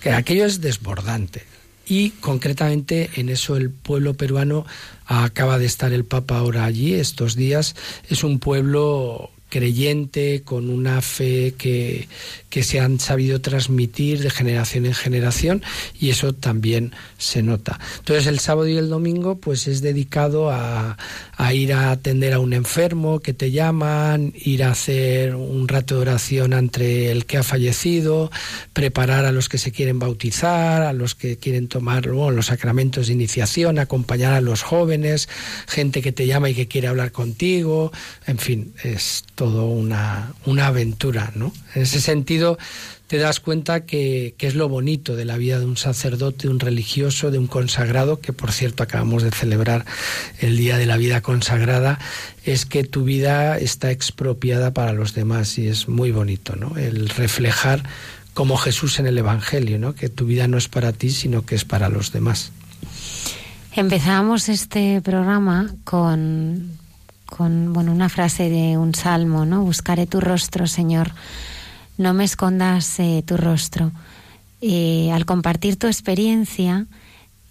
[0.00, 1.42] que aquello es desbordante.
[1.86, 4.66] Y concretamente en eso el pueblo peruano
[5.06, 7.74] acaba de estar el Papa ahora allí estos días.
[8.10, 12.08] Es un pueblo creyente, con una fe que,
[12.50, 15.62] que, se han sabido transmitir de generación en generación
[15.98, 17.78] y eso también se nota.
[17.98, 20.96] Entonces el sábado y el domingo pues es dedicado a,
[21.36, 25.94] a ir a atender a un enfermo que te llaman, ir a hacer un rato
[25.94, 28.30] de oración entre el que ha fallecido,
[28.72, 33.12] preparar a los que se quieren bautizar, a los que quieren tomar los sacramentos de
[33.12, 35.28] iniciación, acompañar a los jóvenes,
[35.66, 37.92] gente que te llama y que quiere hablar contigo,
[38.26, 41.52] en fin, es todo una, una aventura, ¿no?
[41.76, 42.58] En ese sentido,
[43.06, 46.52] te das cuenta que, que, es lo bonito de la vida de un sacerdote, de
[46.52, 49.86] un religioso, de un consagrado, que por cierto acabamos de celebrar
[50.40, 52.00] el Día de la Vida Consagrada,
[52.44, 56.76] es que tu vida está expropiada para los demás y es muy bonito, ¿no?
[56.76, 57.84] El reflejar
[58.34, 59.94] como Jesús en el Evangelio, ¿no?
[59.94, 62.50] Que tu vida no es para ti, sino que es para los demás.
[63.76, 66.77] Empezamos este programa con
[67.28, 69.62] con bueno, una frase de un salmo, ¿no?
[69.62, 71.12] Buscaré tu rostro, Señor.
[71.98, 73.92] No me escondas eh, tu rostro.
[74.60, 76.86] Eh, al compartir tu experiencia,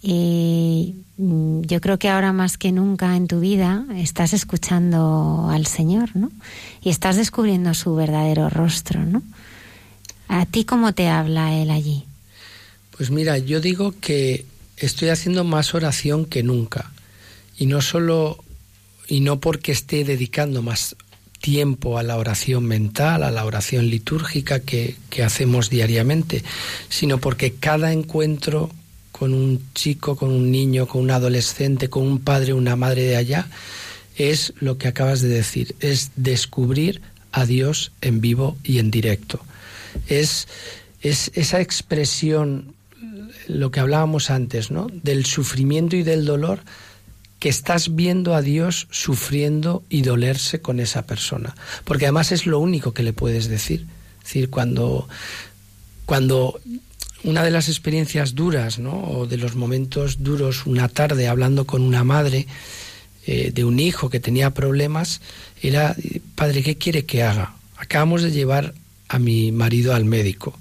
[0.02, 6.10] eh, yo creo que ahora más que nunca en tu vida estás escuchando al Señor,
[6.14, 6.30] ¿no?
[6.82, 9.22] Y estás descubriendo su verdadero rostro, ¿no?
[10.28, 12.04] ¿A ti cómo te habla Él allí?
[12.96, 14.44] Pues mira, yo digo que
[14.76, 16.90] estoy haciendo más oración que nunca.
[17.56, 18.44] Y no solo
[19.08, 20.94] y no porque esté dedicando más
[21.40, 26.44] tiempo a la oración mental, a la oración litúrgica que, hacemos diariamente,
[26.88, 28.70] sino porque cada encuentro
[29.12, 33.16] con un chico, con un niño, con un adolescente, con un padre, una madre de
[33.16, 33.48] allá,
[34.16, 37.00] es lo que acabas de decir, es descubrir
[37.32, 39.40] a Dios en vivo y en directo.
[40.06, 40.46] Es,
[41.00, 42.74] es esa expresión,
[43.48, 44.88] lo que hablábamos antes, ¿no?
[45.02, 46.60] Del sufrimiento y del dolor
[47.38, 51.54] que estás viendo a Dios sufriendo y dolerse con esa persona.
[51.84, 53.86] Porque además es lo único que le puedes decir.
[54.18, 55.08] Es decir, cuando,
[56.04, 56.60] cuando
[57.24, 59.02] una de las experiencias duras, ¿no?
[59.04, 62.46] o de los momentos duros, una tarde hablando con una madre
[63.26, 65.20] eh, de un hijo que tenía problemas,
[65.62, 65.94] era,
[66.34, 67.54] padre, ¿qué quiere que haga?
[67.76, 68.74] Acabamos de llevar
[69.08, 70.58] a mi marido al médico.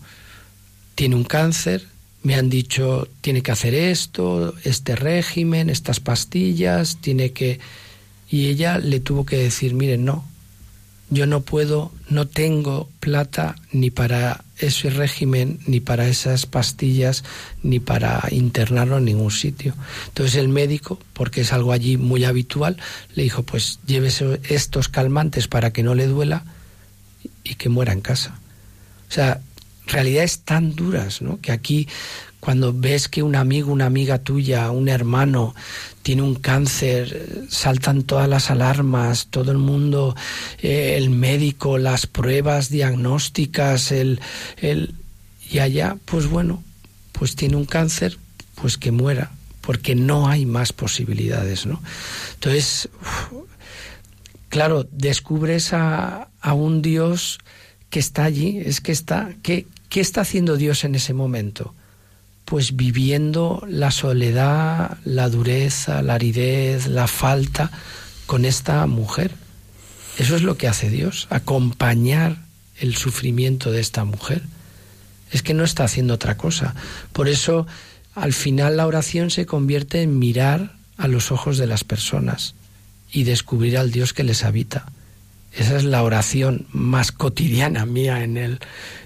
[0.95, 1.85] Tiene un cáncer,
[2.23, 7.59] me han dicho tiene que hacer esto, este régimen, estas pastillas, tiene que...
[8.29, 10.25] Y ella le tuvo que decir, miren, no,
[11.09, 17.23] yo no puedo, no tengo plata ni para ese régimen, ni para esas pastillas,
[17.63, 19.73] ni para internarlo en ningún sitio.
[20.09, 22.77] Entonces el médico, porque es algo allí muy habitual,
[23.15, 26.43] le dijo, pues llévese estos calmantes para que no le duela
[27.43, 28.37] y que muera en casa.
[29.09, 29.39] O sea,
[29.87, 31.39] realidades tan duras, ¿no?
[31.41, 31.87] Que aquí
[32.39, 35.55] cuando ves que un amigo, una amiga tuya, un hermano
[36.01, 40.15] tiene un cáncer, saltan todas las alarmas, todo el mundo,
[40.61, 44.21] eh, el médico, las pruebas diagnósticas, el,
[44.57, 44.95] el,
[45.49, 46.63] y allá, pues bueno,
[47.11, 48.17] pues tiene un cáncer,
[48.55, 51.81] pues que muera, porque no hay más posibilidades, ¿no?
[52.35, 52.87] Entonces,
[54.47, 57.39] claro, descubres a, a un Dios
[57.89, 61.73] que está allí, es que está, que, ¿Qué está haciendo Dios en ese momento?
[62.45, 67.71] Pues viviendo la soledad, la dureza, la aridez, la falta
[68.25, 69.31] con esta mujer.
[70.17, 72.37] Eso es lo que hace Dios, acompañar
[72.79, 74.43] el sufrimiento de esta mujer.
[75.31, 76.75] Es que no está haciendo otra cosa.
[77.13, 77.67] Por eso,
[78.15, 82.55] al final, la oración se convierte en mirar a los ojos de las personas
[83.11, 84.85] y descubrir al Dios que les habita.
[85.53, 88.59] Esa es la oración más cotidiana mía en el,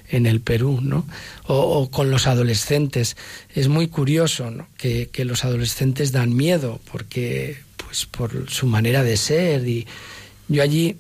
[0.10, 1.08] en el Perú, ¿no?
[1.46, 3.16] O, con los adolescentes.
[3.54, 9.18] Es muy curioso que, que, los adolescentes dan miedo porque, pues, por su manera de
[9.18, 9.68] ser.
[9.68, 9.88] Y
[10.50, 10.98] yo allí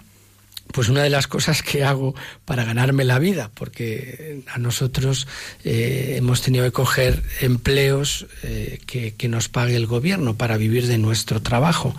[0.72, 2.16] pues una de las cosas que hago
[2.46, 5.28] para ganarme la vida, porque a nosotros
[5.64, 10.98] eh, hemos tenido que coger empleos eh, que, nos pague el gobierno para vivir de
[10.98, 11.96] nuestro trabajo.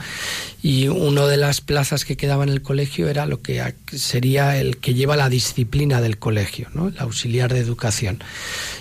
[0.62, 4.76] Y una de las plazas que quedaba en el colegio era lo que sería el
[4.76, 6.88] que lleva la disciplina del colegio, ¿no?
[6.88, 8.22] el auxiliar de educación.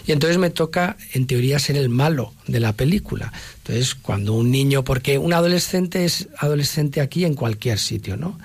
[0.06, 3.32] Y entonces me toca, en teoría, ser el malo de la película.
[3.60, 8.40] Entonces, cuando un niño, porque un adolescente es adolescente aquí en cualquier sitio, ¿no?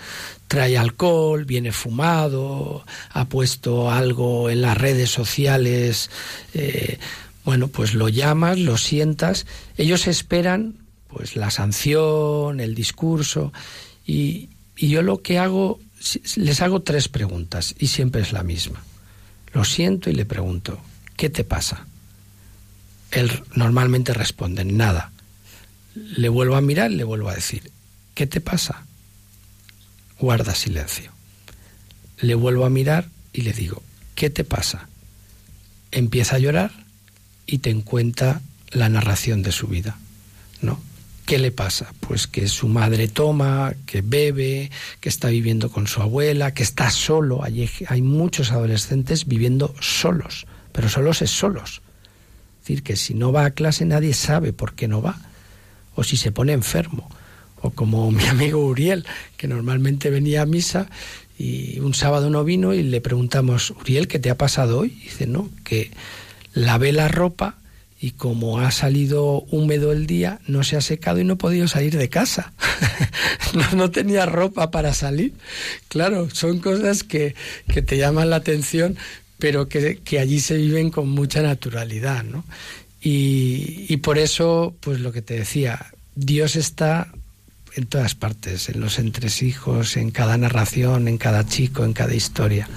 [0.48, 6.10] Trae alcohol, viene fumado, ha puesto algo en las redes sociales,
[6.54, 6.98] eh,
[7.44, 10.74] bueno, pues lo llamas, lo sientas, ellos esperan
[11.08, 13.52] pues la sanción, el discurso,
[14.06, 15.80] y, y yo lo que hago,
[16.36, 18.82] les hago tres preguntas, y siempre es la misma.
[19.52, 20.78] Lo siento y le pregunto,
[21.16, 21.86] ¿qué te pasa?
[23.10, 25.12] Él normalmente responde, nada.
[25.94, 27.70] Le vuelvo a mirar, le vuelvo a decir,
[28.14, 28.85] ¿qué te pasa?
[30.18, 31.12] Guarda silencio.
[32.20, 33.82] Le vuelvo a mirar y le digo,
[34.14, 34.88] ¿qué te pasa?
[35.92, 36.72] Empieza a llorar
[37.46, 38.40] y te encuentra
[38.70, 39.98] la narración de su vida,
[40.60, 40.80] ¿no?
[41.26, 41.92] ¿Qué le pasa?
[42.00, 46.88] Pues que su madre toma, que bebe, que está viviendo con su abuela, que está
[46.90, 47.42] solo.
[47.42, 51.82] Hay, hay muchos adolescentes viviendo solos, pero solos es solos.
[52.60, 55.18] Es decir, que si no va a clase nadie sabe por qué no va,
[55.96, 57.10] o si se pone enfermo,
[57.66, 59.04] o como mi amigo Uriel,
[59.36, 60.88] que normalmente venía a misa
[61.38, 64.96] y un sábado no vino y le preguntamos, Uriel, ¿qué te ha pasado hoy?
[65.00, 65.90] Y dice, no, que
[66.54, 67.58] lavé la ropa
[68.00, 71.66] y como ha salido húmedo el día, no se ha secado y no he podido
[71.66, 72.52] salir de casa.
[73.74, 75.32] no, tenía ropa para salir.
[75.88, 77.34] Claro, son cosas que,
[77.68, 78.96] que te llaman la atención,
[79.38, 82.44] pero que, que, allí se viven con mucha naturalidad, ¿no?
[83.00, 87.12] Y, y por eso, pues lo que te decía, Dios está
[87.76, 92.68] en todas partes, en los entresijos, en cada narración, en cada chico, en cada historia.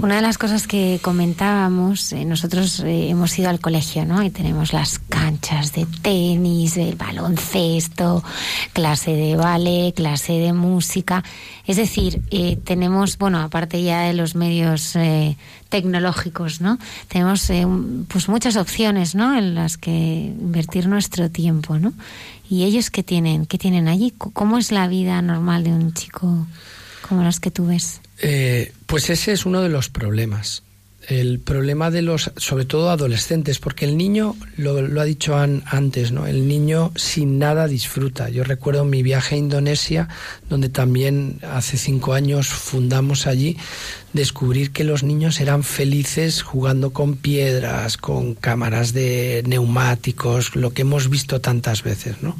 [0.00, 4.22] Una de las cosas que comentábamos, eh, nosotros eh, hemos ido al colegio, ¿no?
[4.22, 8.22] Y tenemos las canchas de tenis, el baloncesto,
[8.72, 11.24] clase de ballet, clase de música.
[11.66, 14.96] Es decir, eh, tenemos, bueno, aparte ya de los medios
[15.68, 16.78] tecnológicos, ¿no?
[17.08, 17.50] Tenemos
[18.06, 19.36] pues muchas opciones, ¿no?
[19.36, 21.92] En las que invertir nuestro tiempo, ¿no?
[22.48, 23.46] ¿Y ellos qué tienen?
[23.46, 24.12] ¿Qué tienen allí?
[24.16, 26.46] ¿Cómo es la vida normal de un chico
[27.06, 28.00] como las que tú ves?
[28.20, 30.62] Eh, pues ese es uno de los problemas.
[31.08, 36.26] El problema de los, sobre todo adolescentes, porque el niño, lo, ha dicho antes, ¿no?
[36.26, 38.28] El niño sin nada disfruta.
[38.28, 40.08] Yo recuerdo mi viaje a Indonesia,
[40.50, 43.56] donde también hace cinco años fundamos allí,
[44.12, 50.82] descubrir que los niños eran felices jugando con piedras, con cámaras de neumáticos, lo que
[50.82, 52.36] hemos visto tantas veces, ¿no?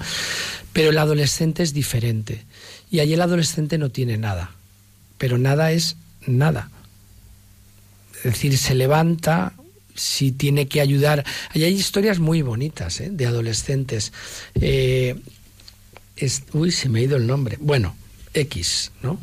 [0.75, 2.45] Pero el adolescente es diferente.
[2.91, 4.51] Y allí el adolescente no tiene nada.
[5.17, 5.97] Pero nada es
[6.27, 6.69] nada
[8.19, 9.55] es decir, se levanta,
[9.95, 11.25] si tiene que ayudar.
[11.55, 13.11] hay historias muy bonitas ¿eh?
[13.11, 14.13] de adolescentes.
[14.55, 15.17] Eh,
[16.53, 17.59] uy, se me ha ido el nombre.
[17.61, 17.95] Bueno,
[18.35, 19.19] X, ¿no?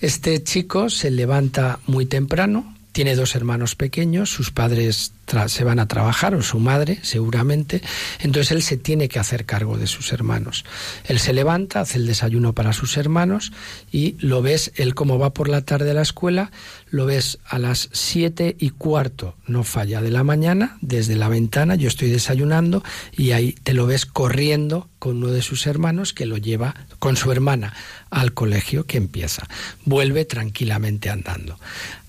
[0.00, 5.12] Este chico se levanta muy temprano, tiene dos hermanos pequeños, sus padres
[5.46, 7.82] se van a trabajar, o su madre, seguramente,
[8.20, 10.64] entonces él se tiene que hacer cargo de sus hermanos.
[11.04, 13.52] Él se levanta, hace el desayuno para sus hermanos
[13.90, 16.50] y lo ves, él como va por la tarde a la escuela,
[16.90, 21.76] lo ves a las siete y cuarto, no falla, de la mañana, desde la ventana,
[21.76, 22.82] yo estoy desayunando
[23.16, 27.16] y ahí te lo ves corriendo con uno de sus hermanos que lo lleva con
[27.16, 27.74] su hermana
[28.10, 29.48] al colegio que empieza.
[29.84, 31.58] Vuelve tranquilamente andando.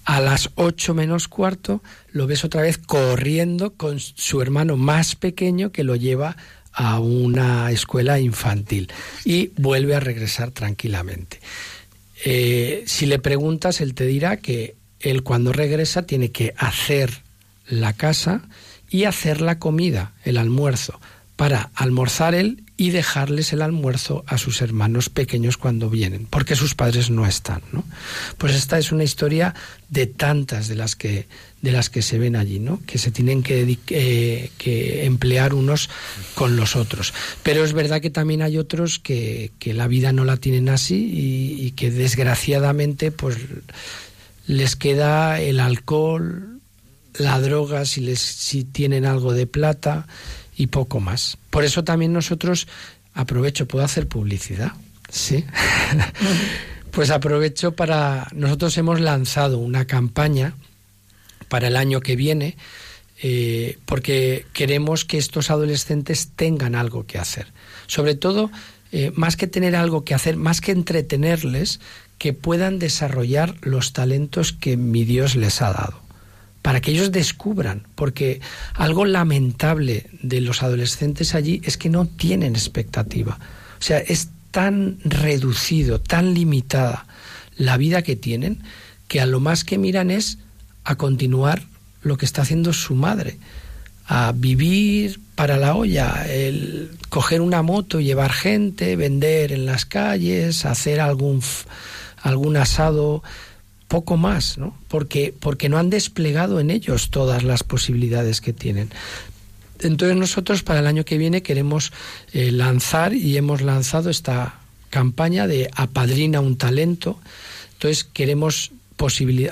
[0.06, 1.82] A las ocho menos cuarto
[2.12, 6.36] lo ves otra vez corriendo con su hermano más pequeño que lo lleva
[6.74, 8.92] a una escuela infantil
[9.24, 11.40] y vuelve a regresar tranquilamente.
[12.26, 17.22] Eh, si le preguntas, él te dirá que él cuando regresa tiene que hacer
[17.68, 18.42] la casa
[18.90, 21.00] y hacer la comida, el almuerzo,
[21.36, 26.74] para almorzar él y dejarles el almuerzo a sus hermanos pequeños cuando vienen, porque sus
[26.74, 27.84] padres no están, ¿no?
[28.38, 29.54] Pues esta es una historia
[29.90, 31.28] de tantas de las que
[31.62, 32.82] de las que se ven allí, ¿no?
[32.86, 35.90] Que se tienen que, eh, que emplear unos
[36.36, 37.14] con los otros.
[37.42, 40.96] Pero es verdad que también hay otros que, que la vida no la tienen así
[40.96, 43.38] y, y que desgraciadamente pues
[44.46, 46.60] les queda el alcohol,
[47.18, 50.08] la droga si les si tienen algo de plata
[50.56, 51.38] y poco más.
[51.50, 52.68] Por eso también nosotros,
[53.14, 54.74] aprovecho, ¿puedo hacer publicidad?
[55.10, 55.46] Sí.
[56.92, 60.56] pues aprovecho para, nosotros hemos lanzado una campaña
[61.50, 62.58] para el año que viene,
[63.22, 67.48] eh, porque queremos que estos adolescentes tengan algo que hacer.
[67.88, 68.52] Sobre todo,
[68.92, 71.80] eh, más que tener algo que hacer, más que entretenerles,
[72.18, 76.03] que puedan desarrollar los talentos que mi Dios les ha dado
[76.64, 78.42] para que ellos descubran, porque
[78.74, 83.38] algo lamentable de los adolescentes allí es que no tienen expectativa.
[83.80, 87.06] O sea, es tan reducido, tan limitada
[87.58, 88.64] la vida que tienen,
[89.10, 90.40] que a lo más que miran es
[90.86, 91.64] a continuar
[92.02, 93.38] lo que está haciendo su madre,
[94.06, 100.66] a vivir para la olla, el coger una moto, llevar gente, vender en las calles,
[100.66, 101.42] hacer algún,
[102.22, 103.22] algún asado,
[103.94, 104.76] poco más, ¿no?
[104.88, 108.90] Porque, porque no han desplegado en ellos todas las posibilidades que tienen.
[109.82, 111.94] Entonces nosotros para el año que viene queremos
[112.32, 114.56] eh, lanzar y hemos lanzado esta
[114.90, 117.20] campaña de apadrina un talento.
[117.74, 118.72] Entonces queremos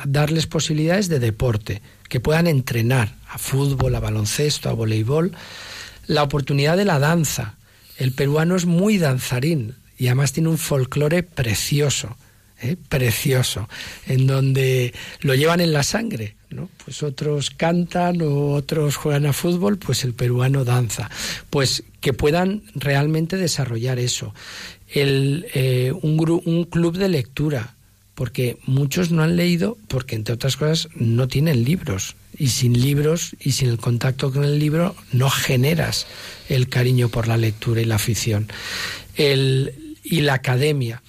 [0.06, 5.34] darles posibilidades de deporte, que puedan entrenar a fútbol, a baloncesto, a voleibol.
[6.08, 7.58] La oportunidad de la danza.
[7.96, 12.18] El peruano es muy danzarín y además tiene un folclore precioso.
[12.62, 12.78] ¿Eh?
[12.90, 13.68] precioso,
[14.08, 16.36] en donde lo llevan en la sangre.
[16.50, 16.70] ¿no?
[16.84, 21.10] Pues otros cantan o otros juegan a fútbol, pues el peruano danza.
[21.50, 24.34] Pues que puedan realmente desarrollar eso.
[24.88, 27.76] El, eh, un, un club de lectura,
[28.16, 33.36] porque muchos no han leído porque entre otras cosas no tienen libros y sin libros
[33.40, 36.08] y sin el contacto con el libro no generas
[36.50, 38.48] el cariño por la lectura y la afición
[39.16, 41.02] el, y la academia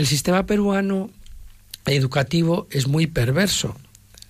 [0.00, 1.10] el sistema peruano
[1.84, 3.76] educativo es muy perverso.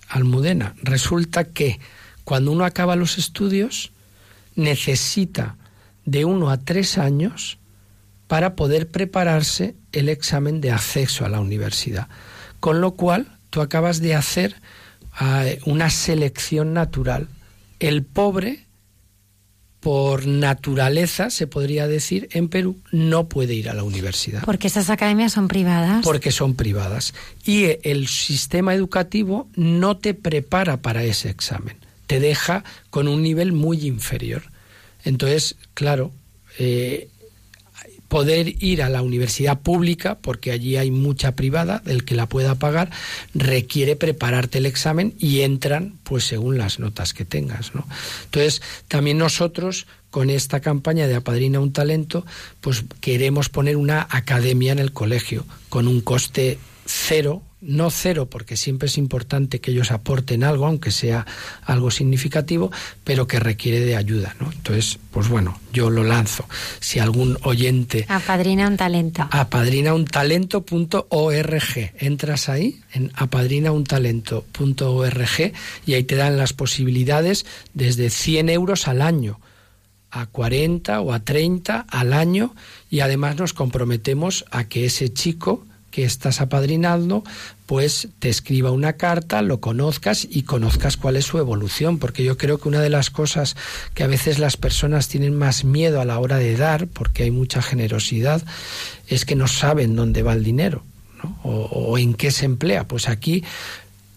[0.09, 1.79] Almudena, resulta que
[2.25, 3.93] cuando uno acaba los estudios
[4.53, 5.55] necesita
[6.03, 7.57] de uno a tres años
[8.27, 12.09] para poder prepararse el examen de acceso a la universidad.
[12.59, 14.55] Con lo cual, tú acabas de hacer
[15.21, 17.29] eh, una selección natural.
[17.79, 18.65] El pobre
[19.81, 24.43] por naturaleza, se podría decir, en Perú no puede ir a la universidad.
[24.45, 26.05] Porque esas academias son privadas.
[26.05, 27.15] Porque son privadas.
[27.43, 31.77] Y el sistema educativo no te prepara para ese examen.
[32.05, 34.43] Te deja con un nivel muy inferior.
[35.03, 36.11] Entonces, claro,
[36.59, 37.09] eh,
[38.11, 42.55] poder ir a la universidad pública, porque allí hay mucha privada, el que la pueda
[42.55, 42.91] pagar,
[43.33, 47.87] requiere prepararte el examen y entran pues según las notas que tengas, ¿no?
[48.25, 52.25] Entonces, también nosotros con esta campaña de Apadrina un talento,
[52.59, 58.57] pues queremos poner una academia en el colegio con un coste cero no cero, porque
[58.57, 61.25] siempre es importante que ellos aporten algo, aunque sea
[61.63, 62.71] algo significativo,
[63.03, 64.51] pero que requiere de ayuda, ¿no?
[64.51, 66.45] Entonces, pues bueno, yo lo lanzo.
[66.79, 68.05] Si algún oyente...
[68.09, 69.27] Apadrina un talento.
[69.29, 71.91] Apadrinauntalento.org.
[71.99, 75.53] Entras ahí, en apadrinauntalento.org,
[75.85, 79.39] y ahí te dan las posibilidades desde 100 euros al año
[80.13, 82.53] a 40 o a 30 al año
[82.89, 87.23] y además nos comprometemos a que ese chico que estás apadrinando,
[87.67, 92.37] pues te escriba una carta, lo conozcas y conozcas cuál es su evolución, porque yo
[92.37, 93.55] creo que una de las cosas
[93.93, 97.31] que a veces las personas tienen más miedo a la hora de dar, porque hay
[97.31, 98.41] mucha generosidad,
[99.07, 100.83] es que no saben dónde va el dinero.
[101.43, 102.87] O, o, en qué se emplea.
[102.87, 103.43] Pues aquí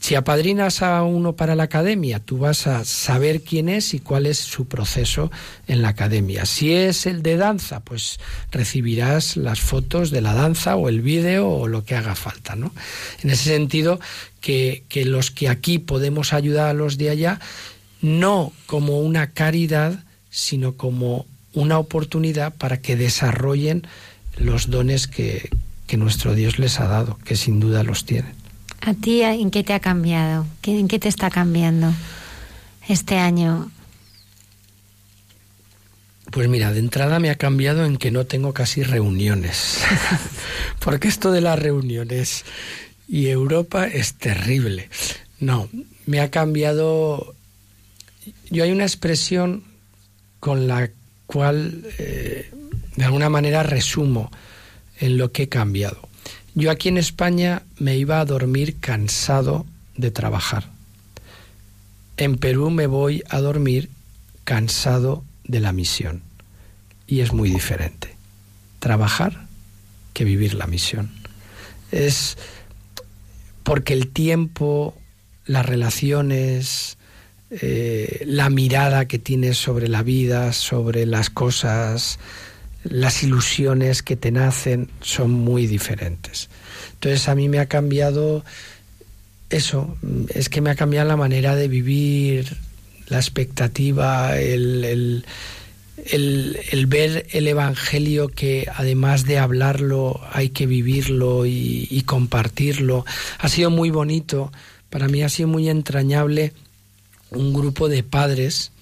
[0.04, 4.26] si apadrinas a uno para la academia, tú vas a saber quién es y cuál
[4.26, 5.32] es su proceso
[5.66, 6.44] en la academia.
[6.44, 8.20] Si es el de danza, pues
[8.52, 12.54] recibirás las fotos de la danza o el vídeo o lo que haga falta.
[12.54, 12.74] ¿no?
[13.22, 13.98] En ese sentido,
[14.42, 17.40] que, que los que aquí podemos ayudar a los de allá,
[18.02, 21.24] no como una caridad, sino como
[21.54, 23.86] una oportunidad para que desarrollen
[24.36, 25.48] los dones que,
[25.86, 28.43] que nuestro Dios les ha dado, que sin duda los tienen.
[28.86, 30.46] ¿A ti en qué te ha cambiado?
[30.62, 31.90] ¿En qué te está cambiando
[32.86, 33.70] este año?
[36.30, 39.78] Pues mira, de entrada me ha cambiado en que no tengo casi reuniones.
[40.80, 42.44] Porque esto de las reuniones
[43.08, 44.90] y Europa es terrible.
[45.40, 45.70] No,
[46.04, 47.34] me ha cambiado.
[48.50, 49.64] Yo hay una expresión
[50.40, 50.90] con la
[51.24, 52.50] cual eh,
[52.96, 54.30] de alguna manera resumo
[55.00, 56.06] en lo que he cambiado.
[56.54, 60.64] Yo aquí en España me iba a dormir cansado de trabajar.
[62.16, 63.90] En Perú me voy a dormir
[64.44, 66.22] cansado de la misión.
[67.06, 68.14] Y es muy diferente.
[68.78, 69.46] Trabajar
[70.12, 71.10] que vivir la misión.
[71.90, 72.38] Es
[73.64, 74.96] porque el tiempo,
[75.46, 76.98] las relaciones,
[77.50, 82.18] eh, la mirada que tienes sobre la vida, sobre las cosas,
[82.84, 86.48] las ilusiones que te nacen son muy diferentes.
[86.94, 88.44] Entonces a mí me ha cambiado
[89.50, 89.96] eso,
[90.28, 92.56] es que me ha cambiado la manera de vivir,
[93.08, 95.24] la expectativa, el,
[96.06, 103.04] el, ver el Evangelio que además de hablarlo hay que vivirlo y, y compartirlo.
[103.38, 104.52] Ha sido muy bonito,
[104.90, 106.52] para mí ha sido muy entrañable
[107.30, 108.72] un grupo de padres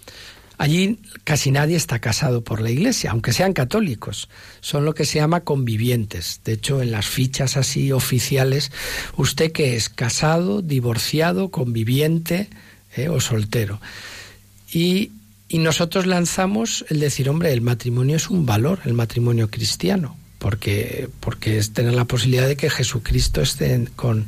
[0.62, 4.28] Allí casi nadie está casado por la Iglesia, aunque sean católicos.
[4.60, 6.40] Son lo que se llama convivientes.
[6.44, 8.70] De hecho, en las fichas así oficiales,
[9.16, 12.48] usted que es casado, divorciado, conviviente
[12.94, 13.80] eh, o soltero.
[14.72, 15.10] Y,
[15.48, 21.08] y nosotros lanzamos el decir, hombre, el matrimonio es un valor, el matrimonio cristiano, porque,
[21.18, 24.26] porque es tener la posibilidad de que Jesucristo esté con,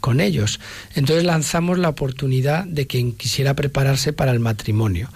[0.00, 0.58] con ellos.
[0.96, 5.10] Entonces lanzamos la oportunidad de quien quisiera prepararse para el matrimonio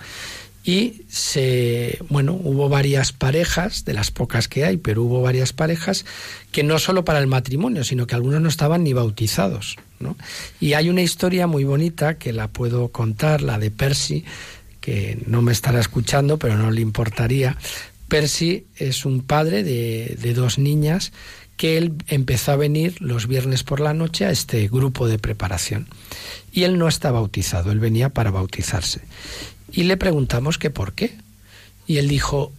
[0.65, 6.05] y se bueno hubo varias parejas de las pocas que hay pero hubo varias parejas
[6.53, 10.17] que no solo para el matrimonio sino que algunos no estaban ni bautizados ¿no?
[10.61, 14.25] y hay una historia muy bonita que la puedo contar la de Percy
[14.81, 17.57] que no me estará escuchando pero no le importaría.
[18.09, 21.13] Percy es un padre de, de dos niñas
[21.57, 25.87] que él empezó a venir los viernes por la noche a este grupo de preparación.
[26.53, 29.03] Y él no está bautizado él venía para bautizarse
[29.73, 31.15] y le preguntamos que por qué.
[31.87, 32.53] Y él dijo,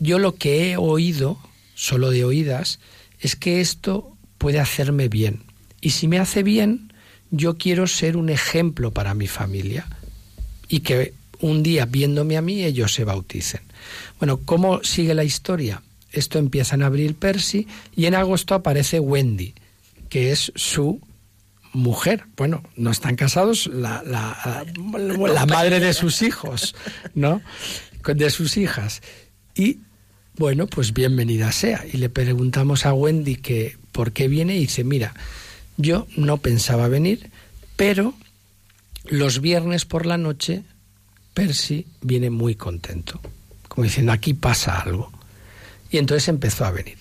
[0.00, 1.38] yo lo que he oído,
[1.74, 2.78] solo de oídas,
[3.20, 5.42] es que esto puede hacerme bien.
[5.80, 6.92] Y si me hace bien,
[7.30, 9.86] yo quiero ser un ejemplo para mi familia.
[10.68, 13.60] Y que un día, viéndome a mí, ellos se bauticen.
[14.18, 15.82] Bueno, ¿cómo sigue la historia?
[16.12, 19.54] Esto empieza en abril Percy y en agosto aparece Wendy,
[20.08, 21.00] que es su
[21.78, 22.24] mujer.
[22.36, 24.66] Bueno, no están casados, la, la,
[24.98, 26.74] la, madre de sus hijos,
[27.14, 27.40] ¿no?
[28.04, 29.00] De sus hijas.
[29.54, 29.80] Y
[30.36, 31.84] bueno, pues bienvenida sea.
[31.90, 35.14] Y le preguntamos a Wendy que por qué viene y dice, mira,
[35.76, 37.30] yo no pensaba venir,
[37.76, 38.14] pero
[39.04, 40.64] los viernes por la noche
[41.34, 43.20] Percy viene muy contento,
[43.68, 45.12] como diciendo, aquí pasa algo.
[45.90, 46.98] Y entonces empezó a venir.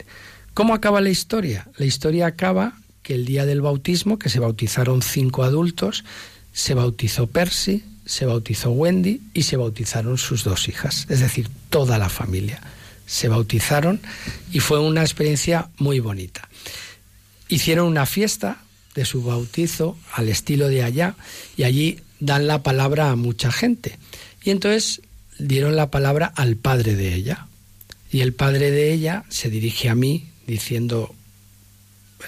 [0.53, 1.67] ¿Cómo acaba la historia?
[1.77, 2.77] La historia acaba
[3.07, 6.03] que el día del bautismo, que se bautizaron cinco adultos,
[6.51, 11.97] se bautizó Percy, se bautizó Wendy y se bautizaron sus dos hijas, es decir, toda
[11.99, 12.59] la familia.
[13.05, 14.01] Se bautizaron
[14.51, 16.49] y fue una experiencia muy bonita.
[17.47, 18.57] Hicieron una fiesta
[18.93, 21.15] de su bautizo al estilo de allá
[21.55, 23.97] y allí dan la palabra a mucha gente.
[24.43, 25.01] Y entonces
[25.39, 27.47] dieron la palabra al padre de ella.
[28.11, 31.15] Y el padre de ella se dirige a mí diciendo,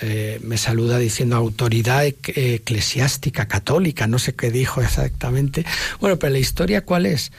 [0.02, 5.66] eh, me saluda diciendo autoridad eclesiástica católica, no sé qué dijo exactamente.
[6.00, 7.32] Bueno, pero la historia cuál es?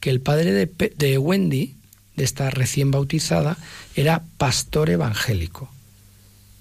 [0.00, 1.76] Que el padre de, de Wendy,
[2.16, 3.56] de esta recién bautizada,
[3.94, 5.70] era pastor evangélico.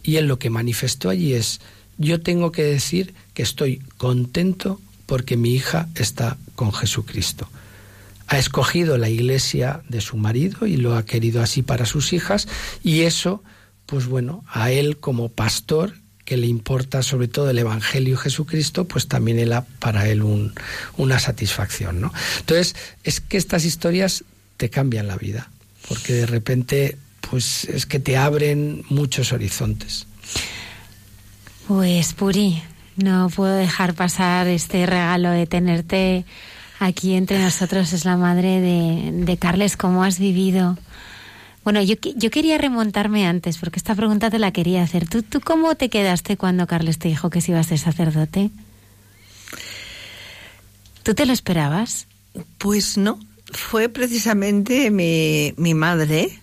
[0.04, 1.60] Y él lo que manifestó allí es,
[1.98, 7.50] yo tengo que decir que estoy contento porque mi hija está con Jesucristo.
[8.28, 12.48] Ha escogido la iglesia de su marido y lo ha querido así para sus hijas
[12.84, 13.42] y eso,
[13.88, 19.08] pues bueno, a él como pastor que le importa sobre todo el Evangelio Jesucristo, pues
[19.08, 20.54] también era para él un,
[20.98, 22.02] una satisfacción.
[22.02, 22.14] ¿no?
[22.40, 24.26] Entonces, es que estas historias
[24.58, 25.50] te cambian la vida,
[25.88, 26.98] porque de repente
[27.30, 30.06] pues es que te abren muchos horizontes.
[31.68, 32.62] Pues Puri,
[32.98, 36.26] no puedo dejar pasar este regalo de tenerte
[36.80, 37.94] aquí entre nosotros.
[37.94, 39.78] Es la madre de, de Carles.
[39.78, 40.78] ¿Cómo has vivido?
[41.68, 45.06] Bueno, yo, yo quería remontarme antes, porque esta pregunta te la quería hacer.
[45.06, 48.52] ¿Tú, ¿Tú cómo te quedaste cuando Carles te dijo que se iba a ser sacerdote?
[51.04, 52.08] ¿Tú te lo esperabas?
[52.58, 53.20] Pues no.
[53.52, 56.40] Fue precisamente mi, mi madre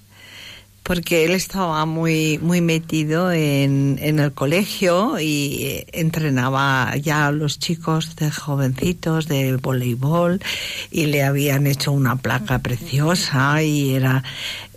[0.84, 7.58] porque él estaba muy muy metido en, en, el colegio y entrenaba ya a los
[7.58, 10.42] chicos de jovencitos de voleibol
[10.90, 14.24] y le habían hecho una placa preciosa y era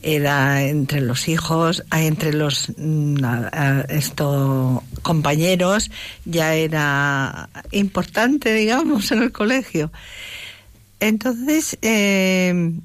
[0.01, 3.17] era entre los hijos entre los mm,
[3.89, 5.91] estos compañeros
[6.23, 9.91] ya era importante digamos en el colegio.
[11.01, 12.79] Entonces eh,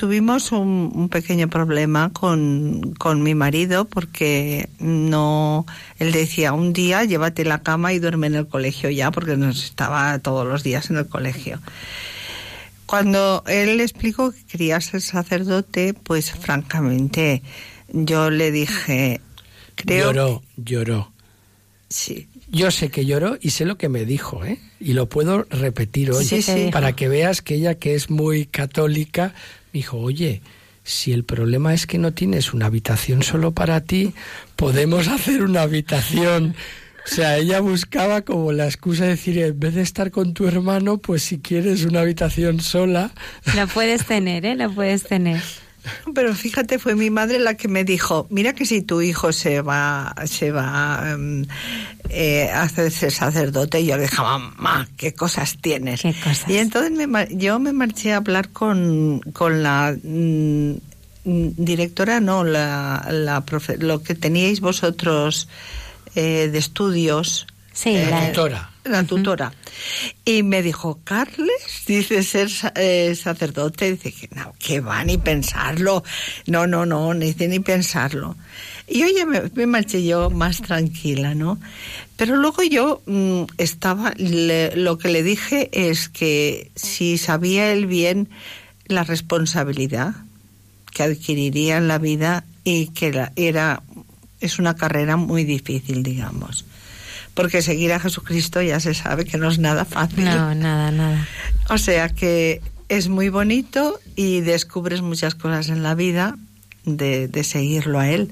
[0.00, 5.66] tuvimos un, pequeño problema con, con, mi marido porque no,
[5.98, 9.62] él decía un día llévate la cama y duerme en el colegio ya porque nos
[9.62, 11.60] estaba todos los días en el colegio.
[12.86, 17.42] Cuando él le explicó que quería ser sacerdote, pues francamente
[17.92, 19.20] yo le dije,
[19.74, 20.14] creo...
[20.14, 21.12] Lloró, lloró.
[21.90, 22.26] Sí.
[22.50, 24.58] Yo sé que lloró y sé lo que me dijo, ¿eh?
[24.80, 26.26] Y lo puedo repetir hoy
[26.72, 29.34] para que veas que ella, que es muy católica,
[29.72, 30.42] dijo, oye,
[30.82, 34.12] si el problema es que no tienes una habitación solo para ti,
[34.56, 36.54] podemos hacer una habitación.
[37.04, 40.46] O sea, ella buscaba como la excusa de decir, en vez de estar con tu
[40.46, 43.10] hermano, pues si quieres una habitación sola.
[43.54, 44.54] La puedes tener, ¿eh?
[44.54, 45.42] La puedes tener.
[46.14, 49.60] Pero fíjate, fue mi madre la que me dijo, mira que si tu hijo se
[49.60, 51.46] va, se va em,
[52.08, 56.02] eh, a hacerse sacerdote, yo le dije, mamá, ¿qué cosas tienes?
[56.46, 56.92] Y entonces
[57.30, 60.72] yo me marché a hablar con, con la mm,
[61.24, 63.44] directora, no, la, la
[63.78, 65.48] lo que teníais vosotros
[66.14, 67.46] eh, de estudios.
[67.72, 68.70] Sí, la tutora.
[68.90, 69.52] La tutora.
[70.24, 73.92] Y me dijo, Carles, dice ser eh, sacerdote.
[73.92, 76.02] Dice que no, que va ni pensarlo.
[76.46, 78.36] No, no, no, ni ni pensarlo.
[78.88, 81.60] Y oye, me, marché yo más tranquila, ¿no?
[82.16, 88.28] Pero luego yo mm, estaba, lo que le dije es que si sabía él bien
[88.86, 90.14] la responsabilidad
[90.92, 93.82] que adquiriría en la vida y que era,
[94.40, 96.64] es una carrera muy difícil, digamos
[97.40, 100.26] porque seguir a Jesucristo ya se sabe que no es nada fácil.
[100.26, 101.26] No, nada, nada.
[101.70, 102.60] O sea que
[102.90, 106.36] es muy bonito y descubres muchas cosas en la vida
[106.84, 108.30] de, de seguirlo a Él.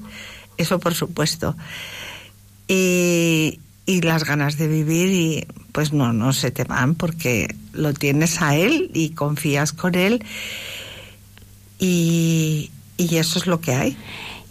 [0.57, 1.55] Eso por supuesto.
[2.67, 7.95] Y, y las ganas de vivir y pues no, no se te van porque lo
[7.95, 10.23] tienes a Él y confías con Él
[11.79, 13.97] y, y eso es lo que hay.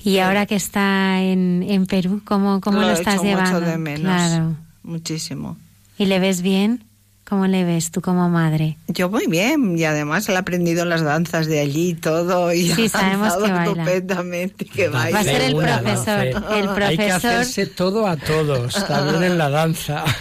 [0.05, 3.61] Y ahora que está en, en Perú, ¿cómo, cómo lo, estás llevando?
[3.61, 4.57] Mucho de menos, claro.
[4.83, 5.57] Muchísimo.
[5.99, 6.85] ¿Y le ves bien?
[7.29, 8.79] ¿Cómo le ves tú como madre?
[8.87, 12.71] Yo muy bien y además él ha aprendido las danzas de allí y todo y
[12.71, 13.65] sí, ha sabemos que baila.
[13.65, 15.19] estupendamente que baila.
[15.19, 16.83] Va a ser el profesor, el profesor.
[16.85, 20.05] Hay que hacerse todo a todos, también en la danza.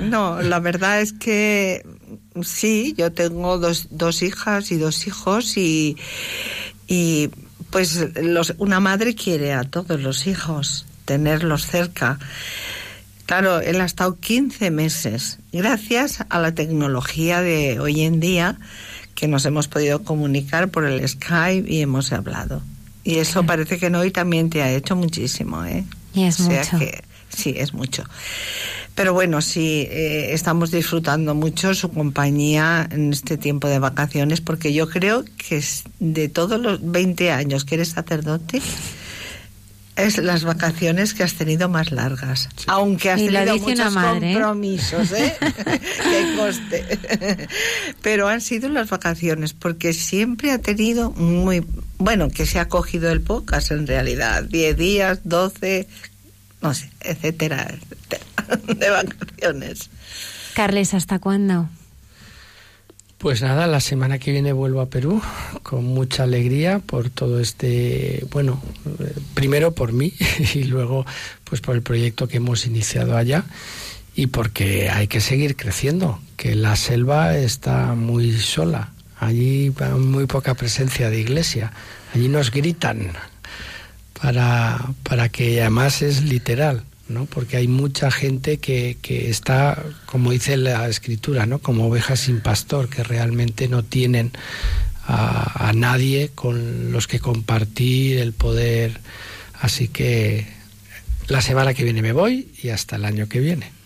[0.00, 1.84] No, la verdad es que
[2.42, 5.96] sí, yo tengo dos, dos hijas y dos hijos y,
[6.88, 7.30] y
[7.70, 12.18] pues los, una madre quiere a todos los hijos tenerlos cerca.
[13.26, 18.58] Claro, él ha estado 15 meses, gracias a la tecnología de hoy en día,
[19.14, 22.62] que nos hemos podido comunicar por el Skype y hemos hablado.
[23.04, 25.84] Y eso parece que no, y también te ha hecho muchísimo, ¿eh?
[26.12, 26.78] Y es o sea mucho.
[26.78, 27.04] Que,
[27.34, 28.04] sí, es mucho.
[28.94, 34.72] Pero bueno, sí, eh, estamos disfrutando mucho su compañía en este tiempo de vacaciones, porque
[34.72, 35.64] yo creo que
[36.00, 38.60] de todos los 20 años que eres sacerdote,
[39.96, 42.48] es las vacaciones que has tenido más largas.
[42.66, 44.34] Aunque has Y tenido muchos una madre, ¿eh?
[44.34, 45.36] compromisos, ¿eh?
[45.40, 46.98] que conste.
[48.02, 51.64] Pero han sido las vacaciones, porque siempre ha tenido muy
[51.98, 55.86] bueno, que se ha cogido el podcast en realidad, 10 días, 12,
[56.60, 58.24] no sé, etcétera, etcétera,
[58.74, 59.90] de vacaciones.
[60.54, 61.68] Carles, ¿hasta cuándo?
[63.20, 65.20] Pues nada, la semana que viene vuelvo a Perú
[65.62, 68.62] con mucha alegría por todo este, bueno,
[69.34, 70.14] primero por mí
[70.54, 71.04] y luego
[71.44, 73.44] pues por el proyecto que hemos iniciado allá
[74.16, 80.26] y porque hay que seguir creciendo, que la selva está muy sola, allí hay muy
[80.26, 81.72] poca presencia de iglesia,
[82.14, 83.12] allí nos gritan
[84.20, 87.26] para, para que además es literal, ¿no?
[87.26, 91.58] porque hay mucha gente que, que está, como dice la escritura, ¿no?
[91.58, 94.32] como ovejas sin pastor, que realmente no tienen
[95.06, 99.00] a, a nadie con los que compartir el poder.
[99.60, 100.46] Así que
[101.28, 103.79] la semana que viene me voy y hasta el año que viene.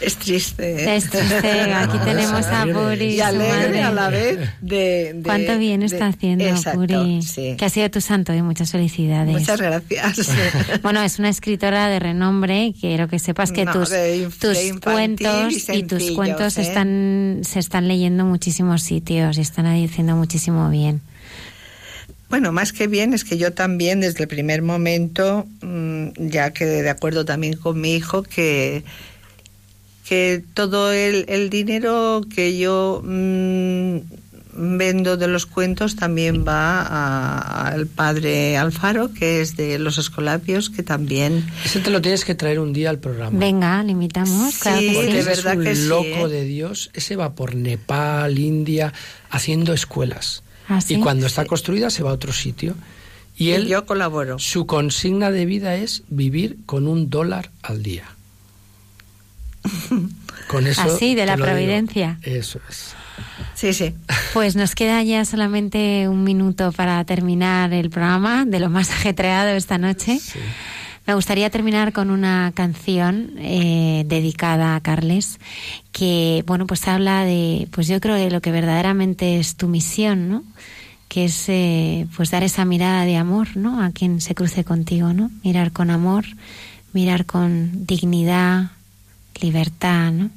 [0.00, 0.96] Es triste.
[0.96, 1.50] Es triste.
[1.74, 2.64] Aquí tenemos a.
[2.66, 3.14] Puri.
[3.14, 5.12] y alegre a la vez de...
[5.14, 7.22] de- Cuánto bien de- está haciendo, Exacto, Puri.
[7.22, 7.54] sí.
[7.56, 9.32] Que ha sido tu santo y muchas felicidades.
[9.32, 10.30] Muchas gracias.
[10.82, 12.74] Bueno, es una escritora de renombre.
[12.78, 13.90] Quiero que sepas que No, tus,
[14.38, 16.62] tus cuentos y y, tus cuentos ¿eh?
[16.62, 21.00] están se están leyendo en muchísimos sitios y están diciendo muchísimo bien.
[22.28, 26.82] Bueno, más que bien es que yo también desde el primer momento mm, ya quedé
[26.82, 28.82] de acuerdo también con mi hijo que
[30.08, 33.96] que todo el, el dinero que yo mm,
[34.58, 40.70] vendo de los cuentos también va a- al padre Alfaro, que es de los Escolapios,
[40.70, 41.46] que también...
[41.64, 43.38] Ese te lo tienes que traer un día al programa.
[43.38, 44.54] Venga, le invitamos.
[44.58, 45.28] claro que sí.
[45.30, 46.28] es un que sí, loco ¿eh?
[46.28, 46.90] de Dios.
[46.94, 48.92] Ese va por Nepal, India,
[49.30, 50.42] haciendo escuelas.
[50.68, 50.94] ¿Ah, sí?
[50.94, 52.74] Y cuando está construida se va a otro sitio.
[53.36, 54.38] Y él, yo colaboro.
[54.38, 58.04] su consigna de vida es vivir con un dólar al día.
[60.48, 60.82] Con eso.
[60.82, 61.46] Así, de la digo.
[61.46, 62.18] providencia.
[62.22, 62.94] Eso es.
[63.54, 63.94] Sí, sí.
[64.34, 69.50] Pues nos queda ya solamente un minuto para terminar el programa de lo más ajetreado
[69.50, 70.20] esta noche.
[71.06, 75.38] Me gustaría terminar con una canción eh, dedicada a Carles,
[75.92, 80.28] que bueno, pues habla de, pues yo creo de lo que verdaderamente es tu misión,
[80.28, 80.44] ¿no?
[81.08, 83.82] Que es eh, pues dar esa mirada de amor, ¿no?
[83.82, 85.30] A quien se cruce contigo, ¿no?
[85.44, 86.24] Mirar con amor,
[86.92, 88.72] mirar con dignidad,
[89.40, 90.30] libertad, ¿no?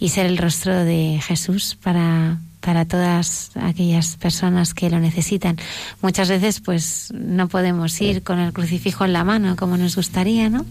[0.00, 5.58] y ser el rostro de Jesús para, para todas aquellas personas que lo necesitan.
[6.00, 10.48] Muchas veces pues no podemos ir con el crucifijo en la mano como nos gustaría,
[10.48, 10.64] ¿no?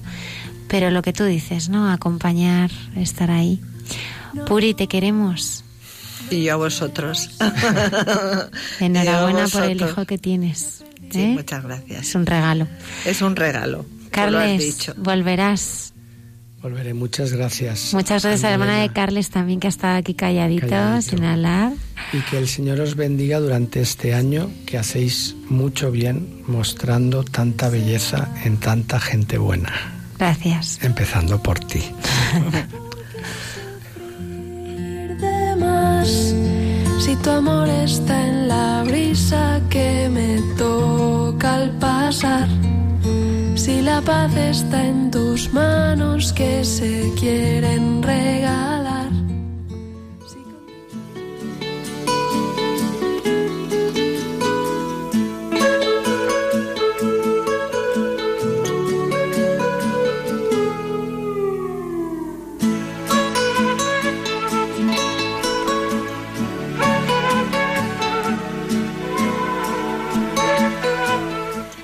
[0.67, 1.91] Pero lo que tú dices, ¿no?
[1.91, 3.61] Acompañar, estar ahí.
[4.47, 5.63] Puri, te queremos.
[6.31, 7.29] Y yo a vosotros.
[8.79, 10.83] Enhorabuena por el hijo que tienes.
[11.11, 11.27] Sí, ¿eh?
[11.29, 12.07] muchas gracias.
[12.07, 12.67] Es un regalo.
[13.05, 13.83] Es un regalo.
[13.83, 14.93] tú lo has Carles, dicho.
[14.97, 15.93] volverás.
[16.61, 16.93] Volveré.
[16.93, 17.93] Muchas gracias.
[17.93, 18.89] Muchas gracias a la hermana de.
[18.89, 21.09] Carles también que ha estado aquí calladito, Calladito.
[21.09, 21.73] sin hablar.
[22.11, 27.69] Y que el Señor os bendiga durante este año, que hacéis mucho bien mostrando tanta
[27.69, 29.71] belleza en tanta gente buena.
[30.17, 30.79] Gracias.
[30.81, 31.81] Empezando por ti.
[36.99, 42.47] si tu amor está en la brisa que me toca al pasar
[43.59, 49.09] si la paz está en tus manos que se quieren regalar